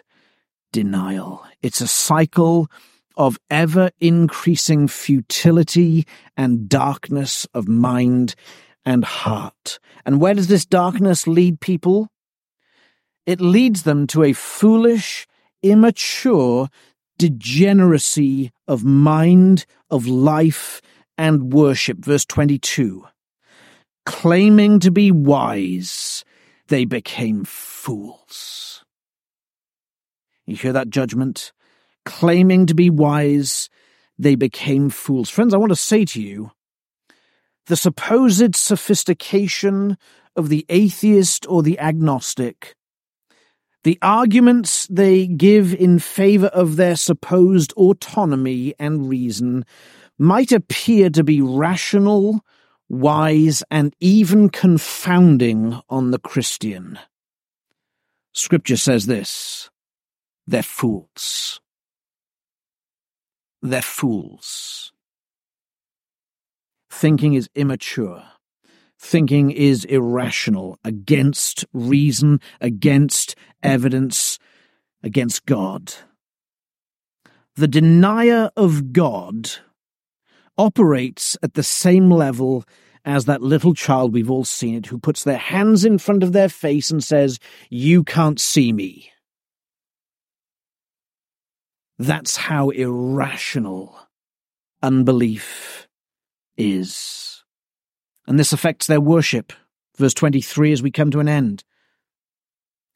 denial. 0.72 1.44
It's 1.62 1.80
a 1.80 1.88
cycle 1.88 2.70
of 3.16 3.38
ever 3.50 3.90
increasing 3.98 4.86
futility 4.86 6.06
and 6.36 6.68
darkness 6.68 7.46
of 7.52 7.66
mind 7.66 8.34
and 8.84 9.04
heart. 9.04 9.78
And 10.06 10.20
where 10.20 10.34
does 10.34 10.46
this 10.46 10.64
darkness 10.64 11.26
lead 11.26 11.60
people? 11.60 12.08
It 13.26 13.40
leads 13.40 13.82
them 13.82 14.06
to 14.08 14.22
a 14.22 14.32
foolish, 14.32 15.26
immature 15.62 16.68
degeneracy 17.18 18.52
of 18.66 18.84
mind, 18.84 19.66
of 19.90 20.06
life, 20.06 20.80
and 21.18 21.52
worship. 21.52 21.98
Verse 21.98 22.24
22. 22.24 23.04
Claiming 24.06 24.80
to 24.80 24.90
be 24.90 25.10
wise, 25.10 26.24
they 26.68 26.84
became 26.84 27.44
fools. 27.44 28.67
You 30.48 30.56
hear 30.56 30.72
that 30.72 30.88
judgment? 30.88 31.52
Claiming 32.06 32.64
to 32.66 32.74
be 32.74 32.88
wise, 32.88 33.68
they 34.18 34.34
became 34.34 34.88
fools. 34.88 35.28
Friends, 35.28 35.52
I 35.52 35.58
want 35.58 35.72
to 35.72 35.76
say 35.76 36.06
to 36.06 36.22
you 36.22 36.52
the 37.66 37.76
supposed 37.76 38.56
sophistication 38.56 39.98
of 40.36 40.48
the 40.48 40.64
atheist 40.70 41.44
or 41.50 41.62
the 41.62 41.78
agnostic, 41.78 42.74
the 43.84 43.98
arguments 44.00 44.86
they 44.86 45.26
give 45.26 45.74
in 45.74 45.98
favor 45.98 46.46
of 46.46 46.76
their 46.76 46.96
supposed 46.96 47.72
autonomy 47.72 48.74
and 48.78 49.06
reason 49.06 49.66
might 50.18 50.50
appear 50.50 51.10
to 51.10 51.22
be 51.22 51.42
rational, 51.42 52.42
wise, 52.88 53.62
and 53.70 53.94
even 54.00 54.48
confounding 54.48 55.78
on 55.90 56.10
the 56.10 56.18
Christian. 56.18 56.98
Scripture 58.32 58.78
says 58.78 59.04
this 59.04 59.68
they're 60.48 60.62
fools. 60.62 61.60
They're 63.60 63.82
fools. 63.82 64.92
Thinking 66.90 67.34
is 67.34 67.50
immature. 67.54 68.24
Thinking 68.98 69.50
is 69.50 69.84
irrational, 69.84 70.78
against 70.82 71.66
reason, 71.74 72.40
against 72.62 73.36
evidence, 73.62 74.38
against 75.02 75.44
God. 75.44 75.92
The 77.56 77.68
denier 77.68 78.50
of 78.56 78.94
God 78.94 79.50
operates 80.56 81.36
at 81.42 81.54
the 81.54 81.62
same 81.62 82.10
level 82.10 82.64
as 83.04 83.26
that 83.26 83.42
little 83.42 83.74
child, 83.74 84.14
we've 84.14 84.30
all 84.30 84.44
seen 84.44 84.76
it, 84.76 84.86
who 84.86 84.98
puts 84.98 85.24
their 85.24 85.36
hands 85.36 85.84
in 85.84 85.98
front 85.98 86.22
of 86.22 86.32
their 86.32 86.48
face 86.48 86.90
and 86.90 87.04
says, 87.04 87.38
You 87.68 88.02
can't 88.02 88.40
see 88.40 88.72
me. 88.72 89.12
That's 91.98 92.36
how 92.36 92.70
irrational 92.70 93.98
unbelief 94.82 95.88
is. 96.56 97.42
And 98.26 98.38
this 98.38 98.52
affects 98.52 98.86
their 98.86 99.00
worship. 99.00 99.52
Verse 99.96 100.14
23 100.14 100.72
as 100.72 100.82
we 100.82 100.92
come 100.92 101.10
to 101.10 101.20
an 101.20 101.28
end. 101.28 101.64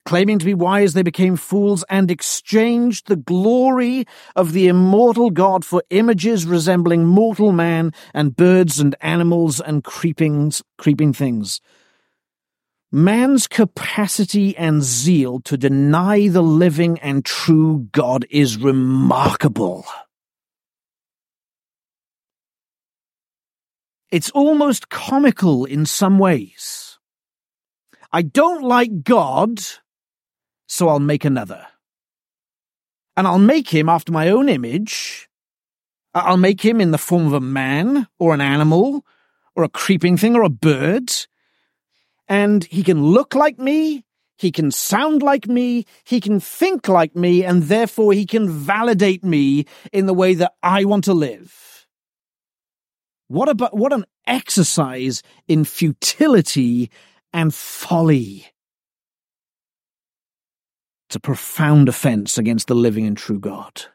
Claiming 0.05 0.39
to 0.41 0.45
be 0.45 0.55
wise, 0.55 0.95
they 0.95 1.03
became 1.03 1.37
fools 1.37 1.85
and 1.89 2.11
exchanged 2.11 3.07
the 3.07 3.17
glory 3.17 4.05
of 4.35 4.53
the 4.53 4.67
immortal 4.67 5.31
God 5.31 5.65
for 5.65 5.83
images 5.91 6.45
resembling 6.45 7.07
mortal 7.07 7.53
man 7.53 7.93
and 8.13 8.35
birds 8.35 8.81
and 8.81 8.97
animals 9.01 9.61
and 9.61 9.85
creeping, 9.85 10.53
creeping 10.77 11.13
things. 11.13 11.61
Man's 12.95 13.47
capacity 13.47 14.55
and 14.55 14.83
zeal 14.83 15.41
to 15.41 15.57
deny 15.57 16.29
the 16.29 16.43
living 16.43 16.99
and 16.99 17.25
true 17.25 17.89
God 17.91 18.27
is 18.29 18.59
remarkable. 18.59 19.87
It's 24.11 24.29
almost 24.31 24.91
comical 24.91 25.65
in 25.65 25.87
some 25.87 26.19
ways. 26.19 26.99
I 28.13 28.21
don't 28.21 28.63
like 28.63 29.03
God, 29.05 29.59
so 30.67 30.91
I'll 30.91 31.01
make 31.01 31.25
another. 31.25 31.67
And 33.17 33.27
I'll 33.27 33.39
make 33.39 33.71
him 33.71 33.89
after 33.89 34.13
my 34.13 34.29
own 34.29 34.51
image. 34.51 35.31
I'll 36.13 36.37
make 36.37 36.63
him 36.63 36.79
in 36.79 36.91
the 36.91 36.99
form 36.99 37.27
of 37.27 37.33
a 37.33 37.41
man, 37.41 38.07
or 38.19 38.35
an 38.35 38.43
animal, 38.43 39.07
or 39.57 39.65
a 39.65 39.71
creeping 39.71 40.19
thing, 40.19 40.37
or 40.37 40.43
a 40.43 40.51
bird. 40.51 41.11
And 42.33 42.65
he 42.65 42.83
can 42.83 43.03
look 43.03 43.35
like 43.35 43.59
me, 43.59 44.07
he 44.39 44.51
can 44.51 44.71
sound 44.71 45.23
like 45.23 45.47
me, 45.47 45.85
he 46.03 46.19
can 46.19 46.41
think 46.41 46.89
like 46.89 47.15
me, 47.15 47.45
and 47.45 47.65
therefore 47.65 48.15
he 48.15 48.25
can 48.25 48.49
validate 48.49 49.23
me 49.23 49.67
in 49.93 50.07
the 50.07 50.15
way 50.15 50.33
that 50.33 50.55
I 50.63 50.87
want 50.87 51.05
to 51.05 51.13
live. 51.13 51.87
What 53.29 53.51
about, 53.51 53.77
what 53.77 53.93
an 53.93 54.07
exercise 54.27 55.23
in 55.47 55.67
futility 55.67 56.91
and 57.35 57.53
folly. 57.53 58.47
It's 61.09 61.17
a 61.17 61.21
profound 61.21 61.91
offense 61.91 62.39
against 62.39 62.67
the 62.67 62.75
living 62.75 63.07
and 63.07 63.17
true 63.17 63.41
God. 63.41 63.92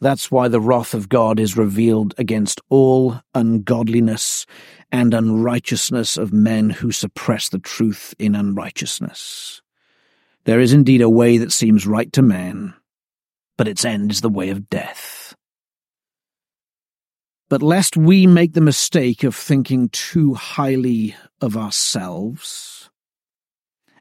That's 0.00 0.30
why 0.30 0.48
the 0.48 0.60
wrath 0.60 0.92
of 0.92 1.08
God 1.08 1.40
is 1.40 1.56
revealed 1.56 2.14
against 2.18 2.60
all 2.68 3.20
ungodliness 3.34 4.44
and 4.92 5.14
unrighteousness 5.14 6.16
of 6.16 6.32
men 6.32 6.70
who 6.70 6.92
suppress 6.92 7.48
the 7.48 7.58
truth 7.58 8.14
in 8.18 8.34
unrighteousness. 8.34 9.62
There 10.44 10.60
is 10.60 10.72
indeed 10.72 11.00
a 11.00 11.08
way 11.08 11.38
that 11.38 11.52
seems 11.52 11.86
right 11.86 12.12
to 12.12 12.22
man, 12.22 12.74
but 13.56 13.68
its 13.68 13.84
end 13.84 14.10
is 14.10 14.20
the 14.20 14.28
way 14.28 14.50
of 14.50 14.68
death. 14.68 15.34
But 17.48 17.62
lest 17.62 17.96
we 17.96 18.26
make 18.26 18.52
the 18.52 18.60
mistake 18.60 19.22
of 19.22 19.34
thinking 19.34 19.88
too 19.90 20.34
highly 20.34 21.14
of 21.40 21.56
ourselves, 21.56 22.90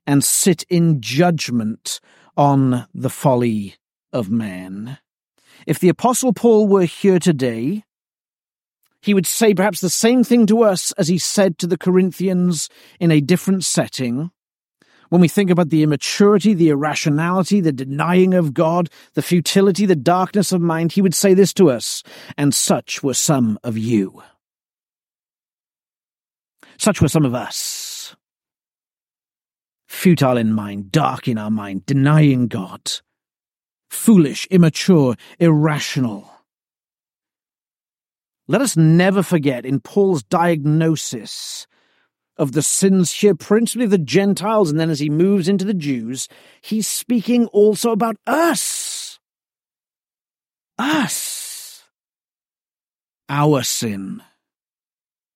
and 0.06 0.24
sit 0.24 0.64
in 0.70 1.02
judgment 1.02 2.02
on 2.36 2.88
the 2.94 3.10
folly 3.10 3.76
of 4.12 4.30
man. 4.30 4.98
If 5.66 5.80
the 5.80 5.90
Apostle 5.90 6.34
Paul 6.34 6.68
were 6.68 6.84
here 6.84 7.20
today, 7.20 7.84
he 9.02 9.14
would 9.14 9.28
say 9.28 9.54
perhaps 9.54 9.82
the 9.82 9.90
same 9.90 10.24
thing 10.24 10.46
to 10.48 10.64
us 10.64 10.92
as 10.94 11.08
he 11.08 11.18
said 11.18 11.58
to 11.58 11.68
the 11.68 11.78
Corinthians 11.78 12.70
in 13.00 13.12
a 13.12 13.22
different 13.22 13.64
setting. 13.64 14.32
When 15.10 15.22
we 15.22 15.28
think 15.28 15.50
about 15.50 15.70
the 15.70 15.84
immaturity, 15.84 16.54
the 16.54 16.70
irrationality, 16.70 17.62
the 17.62 17.72
denying 17.72 18.34
of 18.34 18.54
God, 18.54 18.90
the 19.14 19.22
futility, 19.22 19.86
the 19.86 19.96
darkness 19.96 20.52
of 20.52 20.62
mind, 20.62 20.94
he 20.94 21.02
would 21.02 21.14
say 21.14 21.34
this 21.34 21.54
to 21.56 21.70
us, 21.70 22.02
and 22.38 22.54
such 22.54 23.04
were 23.04 23.14
some 23.14 23.60
of 23.64 23.78
you. 23.78 24.24
Such 26.78 27.02
were 27.02 27.10
some 27.10 27.26
of 27.26 27.36
us 27.36 28.16
futile 29.88 30.38
in 30.38 30.52
mind, 30.52 30.92
dark 30.92 31.28
in 31.28 31.38
our 31.38 31.52
mind, 31.52 31.86
denying 31.86 32.48
God, 32.48 32.92
foolish, 33.94 34.48
immature, 34.48 35.16
irrational. 35.40 36.30
Let 38.48 38.62
us 38.62 38.76
never 38.76 39.24
forget 39.24 39.66
in 39.66 39.80
Paul's 39.80 40.24
diagnosis 40.24 41.66
of 42.36 42.52
the 42.52 42.62
sins 42.62 43.14
here, 43.14 43.36
principally 43.36 43.86
of 43.86 43.92
the 43.92 43.98
Gentiles, 43.98 44.70
and 44.70 44.80
then 44.80 44.90
as 44.90 45.00
he 45.00 45.10
moves 45.10 45.48
into 45.48 45.66
the 45.66 45.74
Jews, 45.74 46.28
he's 46.62 46.88
speaking 46.88 47.46
also 47.48 47.92
about 47.92 48.18
us. 48.26 49.20
Us. 50.78 51.84
Our 53.30 53.64
sin 53.64 54.22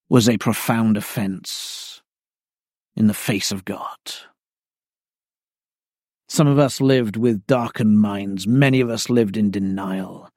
was 0.10 0.28
a 0.28 0.38
profound 0.38 0.98
offense 0.98 2.02
in 2.96 3.08
the 3.08 3.14
face 3.14 3.52
of 3.52 3.64
God. 3.64 3.98
Some 6.28 6.48
of 6.48 6.60
us 6.60 6.82
lived 6.82 7.16
with 7.16 7.48
darkened 7.48 8.00
minds. 8.00 8.48
Many 8.48 8.82
of 8.82 8.90
us 8.90 9.10
lived 9.10 9.38
in 9.38 9.50
denial. 9.50 10.30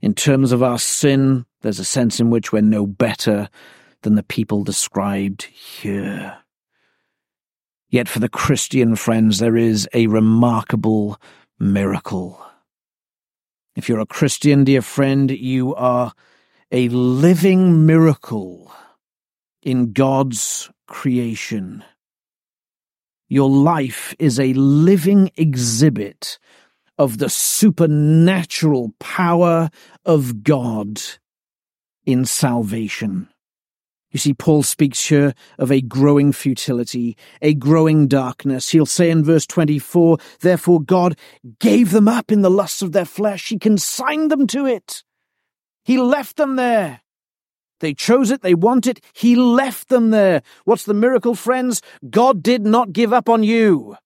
In 0.00 0.14
terms 0.14 0.50
of 0.50 0.62
our 0.62 0.78
sin, 0.78 1.44
there's 1.60 1.78
a 1.78 1.84
sense 1.84 2.20
in 2.20 2.30
which 2.30 2.52
we're 2.52 2.62
no 2.62 2.86
better 2.86 3.48
than 4.02 4.14
the 4.14 4.22
people 4.22 4.64
described 4.64 5.42
here. 5.42 6.38
Yet 7.90 8.08
for 8.08 8.18
the 8.18 8.28
Christian 8.28 8.96
friends, 8.96 9.40
there 9.40 9.56
is 9.56 9.88
a 9.92 10.06
remarkable 10.06 11.20
miracle. 11.58 12.40
If 13.76 13.88
you're 13.88 14.00
a 14.00 14.06
Christian, 14.06 14.64
dear 14.64 14.80
friend, 14.80 15.30
you 15.30 15.74
are 15.74 16.12
a 16.72 16.88
living 16.88 17.84
miracle 17.84 18.72
in 19.62 19.92
God's 19.92 20.70
creation. 20.86 21.84
Your 23.32 23.48
life 23.48 24.12
is 24.18 24.40
a 24.40 24.52
living 24.54 25.30
exhibit 25.36 26.40
of 26.98 27.18
the 27.18 27.30
supernatural 27.30 28.92
power 28.98 29.70
of 30.04 30.42
God 30.42 31.00
in 32.04 32.24
salvation. 32.24 33.28
You 34.10 34.18
see, 34.18 34.34
Paul 34.34 34.64
speaks 34.64 35.06
here 35.06 35.32
of 35.60 35.70
a 35.70 35.80
growing 35.80 36.32
futility, 36.32 37.16
a 37.40 37.54
growing 37.54 38.08
darkness. 38.08 38.70
He'll 38.70 38.84
say 38.84 39.10
in 39.10 39.22
verse 39.22 39.46
24, 39.46 40.18
Therefore 40.40 40.80
God 40.80 41.16
gave 41.60 41.92
them 41.92 42.08
up 42.08 42.32
in 42.32 42.42
the 42.42 42.50
lusts 42.50 42.82
of 42.82 42.90
their 42.90 43.04
flesh. 43.04 43.50
He 43.50 43.60
consigned 43.60 44.32
them 44.32 44.48
to 44.48 44.66
it. 44.66 45.04
He 45.84 45.98
left 45.98 46.36
them 46.36 46.56
there. 46.56 47.02
They 47.80 47.94
chose 47.94 48.30
it, 48.30 48.42
they 48.42 48.54
want 48.54 48.86
it, 48.86 49.00
He 49.12 49.34
left 49.34 49.88
them 49.88 50.10
there. 50.10 50.42
What's 50.64 50.84
the 50.84 50.94
miracle, 50.94 51.34
friends? 51.34 51.82
God 52.08 52.42
did 52.42 52.64
not 52.64 52.92
give 52.92 53.12
up 53.12 53.28
on 53.28 53.42
you. 53.42 53.96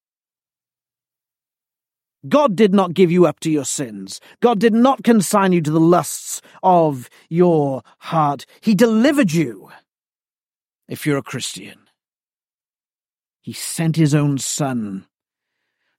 God 2.26 2.56
did 2.56 2.72
not 2.72 2.94
give 2.94 3.10
you 3.10 3.26
up 3.26 3.40
to 3.40 3.50
your 3.50 3.66
sins. 3.66 4.20
God 4.40 4.58
did 4.58 4.72
not 4.72 5.04
consign 5.04 5.52
you 5.52 5.60
to 5.60 5.70
the 5.70 5.80
lusts 5.80 6.40
of 6.62 7.10
your 7.28 7.82
heart. 7.98 8.46
He 8.62 8.74
delivered 8.74 9.32
you 9.32 9.70
if 10.88 11.04
you're 11.04 11.18
a 11.18 11.22
Christian. 11.22 11.80
He 13.42 13.52
sent 13.52 13.96
his 13.96 14.14
own 14.14 14.38
son 14.38 15.06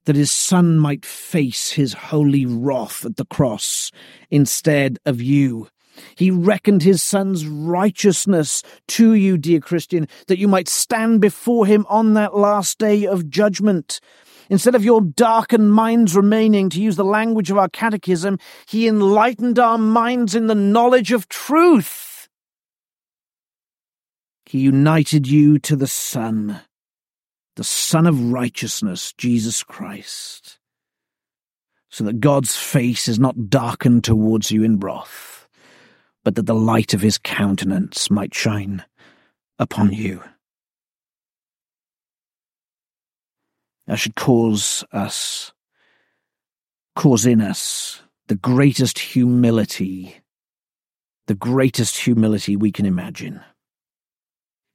that 0.06 0.16
his 0.16 0.32
son 0.32 0.80
might 0.80 1.06
face 1.06 1.72
his 1.72 1.94
holy 1.94 2.46
wrath 2.46 3.06
at 3.06 3.18
the 3.18 3.26
cross 3.26 3.92
instead 4.32 4.98
of 5.06 5.22
you. 5.22 5.68
He 6.16 6.32
reckoned 6.32 6.84
his 6.84 7.02
son's 7.02 7.48
righteousness 7.48 8.64
to 8.90 9.14
you, 9.14 9.38
dear 9.38 9.60
Christian, 9.60 10.08
that 10.28 10.40
you 10.40 10.48
might 10.48 10.68
stand 10.68 11.22
before 11.22 11.66
him 11.66 11.86
on 11.90 12.14
that 12.14 12.36
last 12.36 12.78
day 12.78 13.06
of 13.06 13.30
judgment. 13.30 14.00
Instead 14.50 14.76
of 14.76 14.86
your 14.86 15.02
darkened 15.02 15.72
minds 15.72 16.16
remaining, 16.16 16.70
to 16.70 16.82
use 16.82 16.96
the 16.96 17.04
language 17.06 17.50
of 17.50 17.58
our 17.58 17.70
catechism, 17.70 18.38
he 18.68 18.88
enlightened 18.88 19.58
our 19.58 19.78
minds 19.78 20.36
in 20.36 20.48
the 20.48 20.56
knowledge 20.56 21.12
of 21.12 21.28
truth 21.30 22.06
he 24.56 24.60
united 24.60 25.28
you 25.28 25.60
to 25.60 25.76
the 25.76 25.88
Son, 25.88 26.62
the 27.56 27.64
Son 27.64 28.06
of 28.06 28.32
righteousness, 28.32 29.14
Jesus 29.18 29.64
Christ, 29.64 30.60
so 31.90 32.04
that 32.04 32.20
God's 32.20 32.56
face 32.56 33.08
is 33.08 33.20
not 33.20 33.50
darkened 33.50 34.04
towards 34.04 34.52
you 34.52 34.64
in 34.64 34.80
wrath, 34.80 35.45
but 36.26 36.36
that 36.36 36.48
the 36.48 36.56
light 36.56 36.94
of 36.94 37.02
his 37.02 37.20
countenance 37.20 38.10
might 38.10 38.34
shine 38.34 38.84
upon 39.60 39.88
hmm. 39.88 39.94
you. 39.94 40.24
That 43.88 44.00
should 44.00 44.16
cause 44.16 44.84
us, 44.92 45.54
cause 46.96 47.28
in 47.28 47.40
us 47.40 48.02
the 48.28 48.36
greatest 48.36 48.98
humility, 48.98 50.16
the 51.28 51.36
greatest 51.36 51.96
humility 51.96 52.56
we 52.56 52.72
can 52.72 52.88
imagine. 52.88 53.40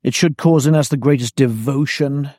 It 0.04 0.14
should 0.14 0.38
cause 0.38 0.68
in 0.68 0.76
us 0.76 0.88
the 0.88 0.96
greatest 0.96 1.34
devotion 1.34 2.30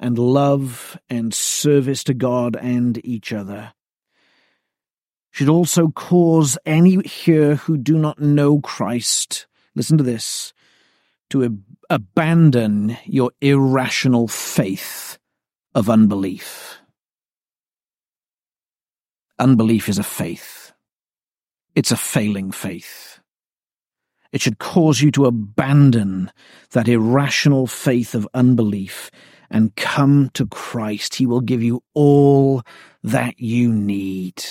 and 0.00 0.18
love 0.18 0.98
and 1.08 1.32
service 1.32 2.02
to 2.04 2.14
God 2.14 2.56
and 2.56 3.00
each 3.06 3.32
other. 3.32 3.72
Should 5.34 5.48
also 5.48 5.88
cause 5.88 6.56
any 6.64 7.02
here 7.02 7.56
who 7.56 7.76
do 7.76 7.98
not 7.98 8.20
know 8.20 8.60
Christ, 8.60 9.48
listen 9.74 9.98
to 9.98 10.04
this, 10.04 10.52
to 11.30 11.42
ab- 11.42 11.64
abandon 11.90 12.96
your 13.04 13.32
irrational 13.40 14.28
faith 14.28 15.18
of 15.74 15.90
unbelief. 15.90 16.78
Unbelief 19.36 19.88
is 19.88 19.98
a 19.98 20.04
faith. 20.04 20.72
It's 21.74 21.90
a 21.90 21.96
failing 21.96 22.52
faith. 22.52 23.18
It 24.30 24.40
should 24.40 24.60
cause 24.60 25.02
you 25.02 25.10
to 25.10 25.26
abandon 25.26 26.30
that 26.70 26.86
irrational 26.86 27.66
faith 27.66 28.14
of 28.14 28.28
unbelief 28.34 29.10
and 29.50 29.74
come 29.74 30.30
to 30.34 30.46
Christ. 30.46 31.16
He 31.16 31.26
will 31.26 31.40
give 31.40 31.60
you 31.60 31.82
all 31.92 32.62
that 33.02 33.40
you 33.40 33.72
need. 33.72 34.44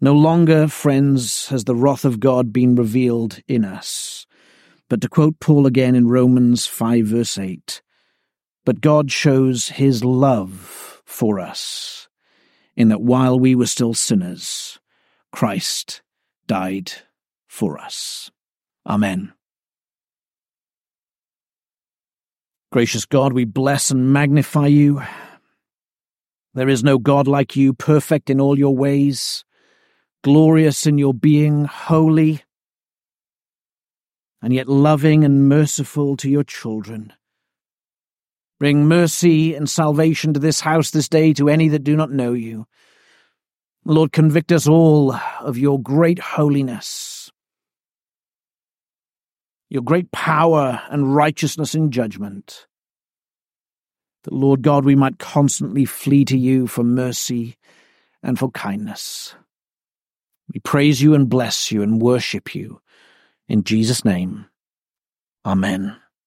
No 0.00 0.12
longer, 0.12 0.68
friends, 0.68 1.48
has 1.48 1.64
the 1.64 1.74
wrath 1.74 2.04
of 2.04 2.20
God 2.20 2.52
been 2.52 2.74
revealed 2.74 3.40
in 3.48 3.64
us. 3.64 4.26
But 4.88 5.00
to 5.00 5.08
quote 5.08 5.40
Paul 5.40 5.66
again 5.66 5.94
in 5.94 6.08
Romans 6.08 6.66
5 6.66 7.06
verse 7.06 7.38
8, 7.38 7.82
but 8.64 8.80
God 8.80 9.10
shows 9.10 9.70
his 9.70 10.04
love 10.04 11.02
for 11.04 11.40
us 11.40 12.08
in 12.76 12.88
that 12.88 13.00
while 13.00 13.38
we 13.38 13.54
were 13.54 13.66
still 13.66 13.94
sinners, 13.94 14.78
Christ 15.32 16.02
died 16.46 16.92
for 17.46 17.78
us. 17.78 18.30
Amen. 18.86 19.32
Gracious 22.70 23.06
God, 23.06 23.32
we 23.32 23.44
bless 23.44 23.90
and 23.90 24.12
magnify 24.12 24.66
you. 24.66 25.02
There 26.54 26.68
is 26.68 26.84
no 26.84 26.98
God 26.98 27.26
like 27.26 27.56
you, 27.56 27.72
perfect 27.72 28.28
in 28.28 28.40
all 28.40 28.58
your 28.58 28.76
ways, 28.76 29.44
glorious 30.26 30.86
in 30.86 30.98
your 30.98 31.14
being, 31.14 31.64
holy, 31.64 32.42
and 34.42 34.52
yet 34.52 34.68
loving 34.68 35.24
and 35.24 35.48
merciful 35.48 36.16
to 36.16 36.28
your 36.28 36.44
children. 36.44 37.12
Bring 38.58 38.86
mercy 38.86 39.54
and 39.54 39.70
salvation 39.70 40.34
to 40.34 40.40
this 40.40 40.60
house 40.60 40.90
this 40.90 41.08
day 41.08 41.32
to 41.34 41.48
any 41.48 41.68
that 41.68 41.84
do 41.84 41.96
not 41.96 42.10
know 42.10 42.32
you. 42.32 42.66
Lord, 43.84 44.10
convict 44.12 44.50
us 44.50 44.66
all 44.66 45.14
of 45.40 45.56
your 45.56 45.80
great 45.80 46.18
holiness 46.18 47.16
your 49.68 49.82
great 49.82 50.10
power 50.12 50.80
and 50.90 51.14
righteousness 51.14 51.74
in 51.74 51.90
judgment. 51.90 52.66
That, 54.24 54.32
Lord 54.32 54.62
God, 54.62 54.84
we 54.84 54.94
might 54.94 55.18
constantly 55.18 55.84
flee 55.84 56.24
to 56.26 56.38
you 56.38 56.66
for 56.66 56.84
mercy 56.84 57.56
and 58.22 58.38
for 58.38 58.50
kindness. 58.50 59.34
We 60.52 60.60
praise 60.60 61.02
you 61.02 61.14
and 61.14 61.28
bless 61.28 61.72
you 61.72 61.82
and 61.82 62.00
worship 62.00 62.54
you. 62.54 62.80
In 63.48 63.64
Jesus' 63.64 64.04
name, 64.04 64.46
Amen. 65.44 65.96